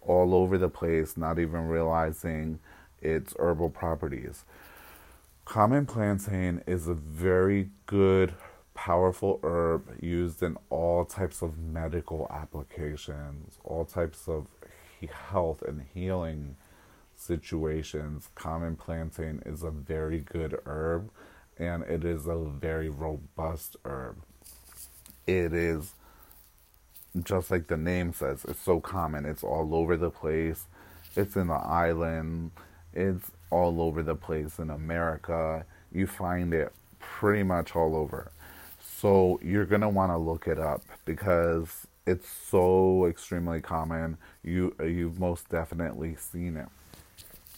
all 0.00 0.34
over 0.34 0.56
the 0.56 0.70
place. 0.70 1.16
Not 1.16 1.38
even 1.38 1.68
realizing 1.68 2.60
its 3.02 3.34
herbal 3.38 3.70
properties. 3.70 4.44
Common 5.44 5.86
plantain 5.86 6.62
is 6.66 6.88
a 6.88 6.94
very 6.94 7.70
good, 7.86 8.34
powerful 8.78 9.40
herb 9.42 9.82
used 10.00 10.40
in 10.40 10.56
all 10.70 11.04
types 11.04 11.42
of 11.42 11.58
medical 11.58 12.28
applications, 12.30 13.58
all 13.64 13.84
types 13.84 14.28
of 14.28 14.46
health 15.30 15.62
and 15.62 15.84
healing 15.92 16.54
situations, 17.16 18.28
common 18.36 18.76
plantain 18.76 19.42
is 19.44 19.64
a 19.64 19.70
very 19.72 20.20
good 20.20 20.56
herb 20.64 21.10
and 21.58 21.82
it 21.82 22.04
is 22.04 22.28
a 22.28 22.36
very 22.36 22.88
robust 22.88 23.74
herb. 23.84 24.18
It 25.26 25.52
is 25.52 25.94
just 27.24 27.50
like 27.50 27.66
the 27.66 27.76
name 27.76 28.12
says, 28.12 28.44
it's 28.46 28.60
so 28.60 28.78
common. 28.78 29.26
It's 29.26 29.42
all 29.42 29.74
over 29.74 29.96
the 29.96 30.10
place. 30.10 30.66
It's 31.16 31.34
in 31.34 31.48
the 31.48 31.54
island. 31.54 32.52
It's 32.94 33.32
all 33.50 33.82
over 33.82 34.04
the 34.04 34.14
place 34.14 34.60
in 34.60 34.70
America. 34.70 35.66
You 35.90 36.06
find 36.06 36.54
it 36.54 36.72
pretty 37.00 37.42
much 37.42 37.74
all 37.74 37.96
over. 37.96 38.30
So 39.00 39.38
you're 39.44 39.64
going 39.64 39.82
to 39.82 39.88
want 39.88 40.10
to 40.10 40.18
look 40.18 40.48
it 40.48 40.58
up 40.58 40.82
because 41.04 41.86
it's 42.04 42.28
so 42.28 43.06
extremely 43.06 43.60
common. 43.60 44.18
You 44.42 44.74
you've 44.80 45.20
most 45.20 45.48
definitely 45.48 46.16
seen 46.16 46.56
it. 46.56 46.66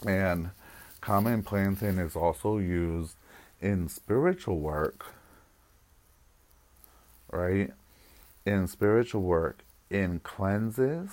And 0.06 0.50
common 1.00 1.42
plantain 1.42 1.98
is 1.98 2.14
also 2.14 2.58
used 2.58 3.16
in 3.58 3.88
spiritual 3.88 4.58
work, 4.58 5.06
right? 7.32 7.70
In 8.44 8.66
spiritual 8.66 9.22
work, 9.22 9.60
in 9.88 10.20
cleanses, 10.20 11.08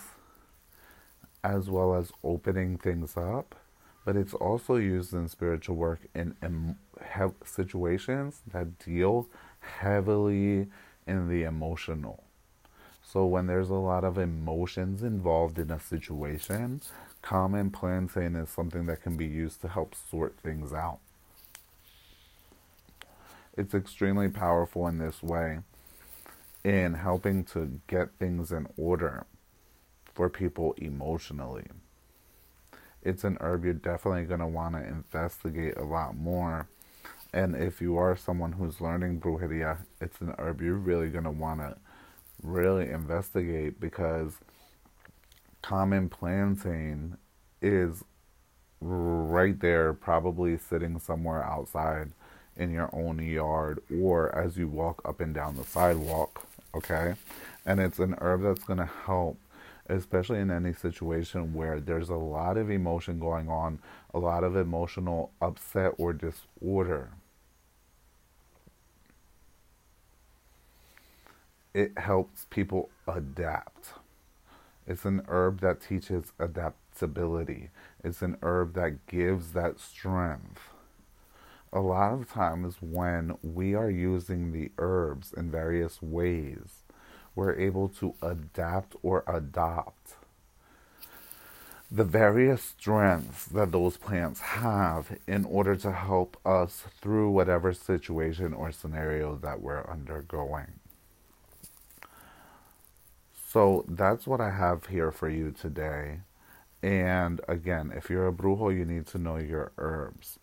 as 1.41 1.69
well 1.69 1.95
as 1.95 2.11
opening 2.21 2.77
things 2.77 3.15
up, 3.15 3.55
but 4.03 4.17
it's 4.17 4.33
also 4.33 4.75
used 4.75 5.13
in 5.13 5.29
spiritual 5.29 5.77
work 5.77 6.01
in, 6.13 6.35
in 6.41 6.75
situations 7.45 8.41
that 8.51 8.77
deal 8.79 9.29
heavily 9.67 10.67
in 11.05 11.29
the 11.29 11.43
emotional. 11.43 12.23
So 13.03 13.25
when 13.25 13.47
there's 13.47 13.69
a 13.69 13.75
lot 13.75 14.03
of 14.03 14.17
emotions 14.17 15.01
involved 15.01 15.59
in 15.59 15.71
a 15.71 15.79
situation, 15.79 16.81
common 17.21 17.71
plantain 17.71 18.35
is 18.35 18.49
something 18.49 18.85
that 18.87 19.01
can 19.01 19.15
be 19.15 19.25
used 19.25 19.61
to 19.61 19.69
help 19.69 19.95
sort 19.95 20.37
things 20.43 20.73
out. 20.73 20.99
It's 23.55 23.73
extremely 23.73 24.29
powerful 24.29 24.87
in 24.87 24.97
this 24.97 25.23
way 25.23 25.59
in 26.63 26.95
helping 26.95 27.43
to 27.45 27.79
get 27.87 28.09
things 28.19 28.51
in 28.51 28.67
order 28.77 29.25
for 30.13 30.29
people 30.29 30.73
emotionally. 30.77 31.65
It's 33.01 33.23
an 33.23 33.37
herb 33.39 33.63
you're 33.63 33.73
definitely 33.73 34.25
going 34.25 34.41
to 34.41 34.47
want 34.47 34.75
to 34.75 34.85
investigate 34.85 35.77
a 35.77 35.83
lot 35.83 36.17
more. 36.17 36.67
And 37.33 37.55
if 37.55 37.81
you 37.81 37.97
are 37.97 38.15
someone 38.15 38.53
who's 38.53 38.81
learning 38.81 39.19
brujeria, 39.19 39.79
it's 39.99 40.21
an 40.21 40.33
herb 40.37 40.61
you're 40.61 40.75
really 40.75 41.09
going 41.09 41.25
to 41.25 41.31
want 41.31 41.59
to 41.59 41.75
really 42.41 42.89
investigate 42.89 43.79
because 43.79 44.37
common 45.61 46.09
plantain 46.09 47.17
is 47.61 48.03
right 48.79 49.59
there, 49.59 49.93
probably 49.93 50.57
sitting 50.57 50.99
somewhere 50.99 51.43
outside 51.43 52.11
in 52.55 52.71
your 52.71 52.89
own 52.93 53.19
yard 53.19 53.79
or 54.01 54.33
as 54.35 54.57
you 54.57 54.67
walk 54.67 55.01
up 55.05 55.19
and 55.19 55.33
down 55.33 55.55
the 55.55 55.63
sidewalk. 55.63 56.45
Okay. 56.73 57.15
And 57.65 57.79
it's 57.79 57.99
an 57.99 58.15
herb 58.19 58.43
that's 58.43 58.63
going 58.63 58.79
to 58.79 58.89
help, 59.05 59.37
especially 59.87 60.39
in 60.39 60.51
any 60.51 60.73
situation 60.73 61.53
where 61.53 61.79
there's 61.79 62.09
a 62.09 62.15
lot 62.15 62.57
of 62.57 62.69
emotion 62.69 63.19
going 63.19 63.49
on, 63.49 63.79
a 64.13 64.19
lot 64.19 64.43
of 64.43 64.55
emotional 64.55 65.31
upset 65.41 65.93
or 65.97 66.13
disorder. 66.13 67.11
it 71.77 71.95
helps 71.99 72.47
people 72.49 72.89
adapt. 73.07 73.93
It's 74.87 75.05
an 75.05 75.21
herb 75.27 75.61
that 75.61 75.79
teaches 75.79 76.33
adaptability. 76.39 77.69
It's 78.03 78.23
an 78.23 78.37
herb 78.41 78.73
that 78.73 79.05
gives 79.05 79.51
that 79.51 79.79
strength. 79.79 80.59
A 81.71 81.79
lot 81.79 82.13
of 82.13 82.27
times, 82.27 82.77
when 82.81 83.37
we 83.43 83.75
are 83.75 83.91
using 83.91 84.53
the 84.53 84.71
herbs 84.79 85.33
in 85.33 85.51
various 85.51 86.01
ways, 86.01 86.83
we're 87.37 87.55
able 87.59 87.87
to 87.87 88.15
adapt 88.23 88.95
or 89.03 89.23
adopt 89.27 90.15
the 91.91 92.03
various 92.03 92.63
strengths 92.63 93.45
that 93.45 93.71
those 93.71 93.95
plants 93.95 94.39
have 94.41 95.15
in 95.27 95.45
order 95.45 95.75
to 95.75 95.91
help 95.91 96.35
us 96.43 96.83
through 96.99 97.29
whatever 97.29 97.71
situation 97.73 98.53
or 98.53 98.71
scenario 98.71 99.35
that 99.35 99.61
we're 99.61 99.87
undergoing. 99.87 100.79
So 103.47 103.85
that's 103.87 104.25
what 104.25 104.41
I 104.41 104.49
have 104.49 104.87
here 104.87 105.11
for 105.11 105.29
you 105.29 105.51
today. 105.51 106.21
And 106.81 107.39
again, 107.47 107.93
if 107.95 108.09
you're 108.09 108.27
a 108.27 108.33
brujo, 108.33 108.75
you 108.75 108.83
need 108.83 109.05
to 109.07 109.19
know 109.19 109.37
your 109.37 109.71
herbs. 109.77 110.39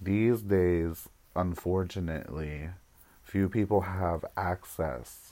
These 0.00 0.42
days, 0.42 1.08
unfortunately, 1.34 2.68
few 3.24 3.48
people 3.48 3.80
have 3.80 4.26
access 4.36 5.23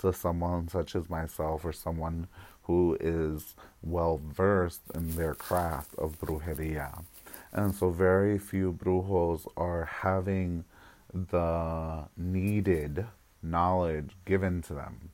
to 0.00 0.12
someone 0.12 0.68
such 0.68 0.94
as 0.94 1.08
myself 1.08 1.64
or 1.64 1.72
someone 1.72 2.28
who 2.64 2.96
is 3.00 3.54
well 3.82 4.20
versed 4.24 4.82
in 4.94 5.14
their 5.16 5.34
craft 5.34 5.94
of 5.96 6.18
brujeria. 6.20 7.04
And 7.52 7.74
so, 7.74 7.90
very 7.90 8.38
few 8.38 8.72
brujos 8.72 9.46
are 9.56 9.84
having 9.84 10.64
the 11.12 12.04
needed 12.16 13.06
knowledge 13.42 14.10
given 14.24 14.62
to 14.62 14.74
them 14.74 15.10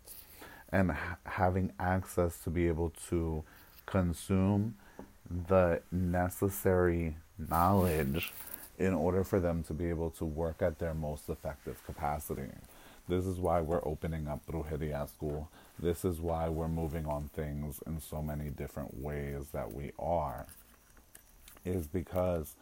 and 0.71 0.93
ha- 0.93 1.19
having 1.27 1.73
access 1.79 2.39
to 2.39 2.51
be 2.51 2.67
able 2.67 2.91
to 3.11 3.45
consume 3.87 4.75
the 5.49 5.83
necessary 5.91 7.17
knowledge 7.39 8.33
in 8.79 8.95
order 8.95 9.23
for 9.23 9.39
them 9.39 9.63
to 9.63 9.75
be 9.75 9.89
able 9.89 10.11
to 10.11 10.25
work 10.25 10.63
at 10.63 10.79
their 10.79 10.95
most 10.95 11.29
effective 11.29 11.85
capacity. 11.85 12.51
This 13.09 13.27
is 13.27 13.39
why 13.39 13.61
we're 13.61 13.85
opening 13.85 14.29
up 14.29 14.47
Brujeria 14.47 15.09
School. 15.09 15.51
This 15.79 16.05
is 16.05 16.21
why 16.21 16.49
we're 16.49 16.69
moving 16.69 17.07
on 17.07 17.31
things 17.35 17.81
in 17.87 18.01
so 18.01 18.23
many 18.23 18.51
different 18.51 19.01
ways 19.01 19.49
that 19.53 19.73
we 19.73 19.93
are. 19.99 20.47
Is 21.65 21.87
because 21.87 22.55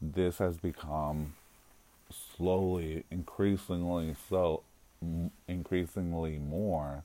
this 0.00 0.38
has 0.38 0.56
become 0.56 1.34
slowly, 2.10 3.04
increasingly 3.10 4.16
so, 4.28 4.62
increasingly 5.48 6.38
more 6.38 7.04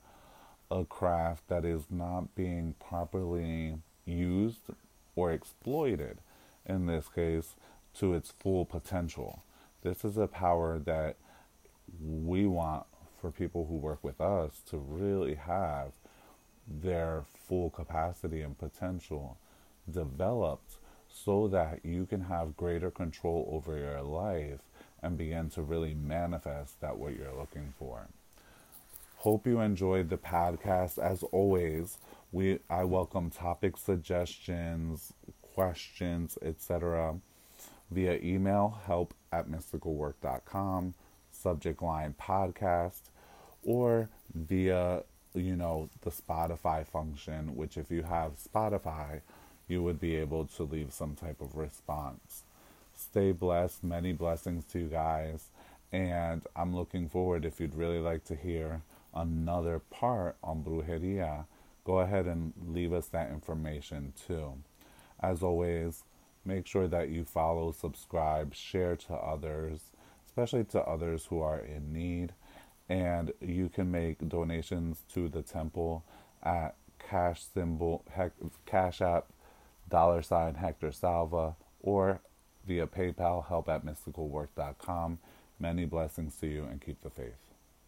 a 0.70 0.84
craft 0.84 1.48
that 1.48 1.64
is 1.64 1.82
not 1.90 2.34
being 2.34 2.74
properly 2.78 3.78
used 4.04 4.70
or 5.16 5.32
exploited, 5.32 6.18
in 6.66 6.86
this 6.86 7.08
case, 7.08 7.54
to 7.94 8.14
its 8.14 8.30
full 8.30 8.64
potential. 8.64 9.42
This 9.82 10.04
is 10.04 10.16
a 10.16 10.28
power 10.28 10.78
that 10.78 11.16
we 12.02 12.46
want 12.46 12.86
for 13.20 13.30
people 13.30 13.66
who 13.66 13.76
work 13.76 14.02
with 14.02 14.20
us 14.20 14.62
to 14.70 14.78
really 14.78 15.34
have 15.34 15.92
their 16.66 17.24
full 17.46 17.70
capacity 17.70 18.40
and 18.40 18.58
potential 18.58 19.36
developed 19.90 20.76
so 21.08 21.48
that 21.48 21.84
you 21.84 22.06
can 22.06 22.22
have 22.22 22.56
greater 22.56 22.90
control 22.90 23.48
over 23.52 23.76
your 23.76 24.02
life 24.02 24.60
and 25.02 25.18
begin 25.18 25.50
to 25.50 25.62
really 25.62 25.94
manifest 25.94 26.80
that 26.80 26.96
what 26.96 27.16
you're 27.16 27.34
looking 27.34 27.74
for. 27.78 28.08
Hope 29.16 29.46
you 29.46 29.60
enjoyed 29.60 30.08
the 30.08 30.16
podcast. 30.16 30.98
As 30.98 31.22
always, 31.24 31.98
we 32.32 32.60
I 32.70 32.84
welcome 32.84 33.30
topic 33.30 33.76
suggestions, 33.76 35.12
questions, 35.54 36.38
etc. 36.42 37.16
via 37.90 38.18
email 38.22 38.80
help 38.86 39.12
at 39.32 39.48
mysticalwork.com, 39.48 40.94
subject 41.40 41.82
line 41.82 42.14
podcast, 42.20 43.02
or 43.62 44.08
via 44.34 45.02
you 45.34 45.54
know, 45.56 45.88
the 46.02 46.10
Spotify 46.10 46.86
function, 46.86 47.56
which 47.56 47.76
if 47.76 47.90
you 47.90 48.02
have 48.02 48.32
Spotify, 48.36 49.20
you 49.68 49.82
would 49.82 50.00
be 50.00 50.16
able 50.16 50.46
to 50.46 50.64
leave 50.64 50.92
some 50.92 51.14
type 51.14 51.40
of 51.40 51.56
response. 51.56 52.42
Stay 52.96 53.32
blessed. 53.32 53.84
Many 53.84 54.12
blessings 54.12 54.64
to 54.72 54.80
you 54.80 54.86
guys. 54.88 55.46
And 55.92 56.42
I'm 56.54 56.74
looking 56.74 57.08
forward, 57.08 57.44
if 57.44 57.60
you'd 57.60 57.74
really 57.74 57.98
like 57.98 58.24
to 58.24 58.36
hear 58.36 58.82
another 59.14 59.80
part 59.90 60.36
on 60.42 60.62
Brujeria, 60.62 61.46
go 61.84 62.00
ahead 62.00 62.26
and 62.26 62.52
leave 62.66 62.92
us 62.92 63.06
that 63.08 63.30
information 63.30 64.12
too. 64.26 64.54
As 65.20 65.42
always, 65.42 66.04
make 66.44 66.66
sure 66.66 66.88
that 66.88 67.08
you 67.08 67.24
follow, 67.24 67.72
subscribe, 67.72 68.54
share 68.54 68.96
to 68.96 69.14
others, 69.14 69.80
especially 70.40 70.64
to 70.64 70.80
others 70.82 71.26
who 71.26 71.40
are 71.40 71.58
in 71.58 71.92
need. 71.92 72.32
And 72.88 73.32
you 73.40 73.68
can 73.68 73.90
make 73.90 74.26
donations 74.28 75.02
to 75.14 75.28
the 75.28 75.42
temple 75.42 76.04
at 76.42 76.74
cash 76.98 77.42
symbol, 77.54 78.04
hec, 78.10 78.32
cash 78.66 79.00
app, 79.00 79.26
dollar 79.88 80.22
sign 80.22 80.54
Hector 80.54 80.92
Salva, 80.92 81.56
or 81.80 82.20
via 82.66 82.86
PayPal, 82.86 83.46
help 83.46 83.68
at 83.68 83.84
mysticalwork.com. 83.84 85.18
Many 85.58 85.84
blessings 85.84 86.36
to 86.36 86.46
you 86.46 86.64
and 86.64 86.80
keep 86.80 87.00
the 87.02 87.10
faith. 87.10 87.49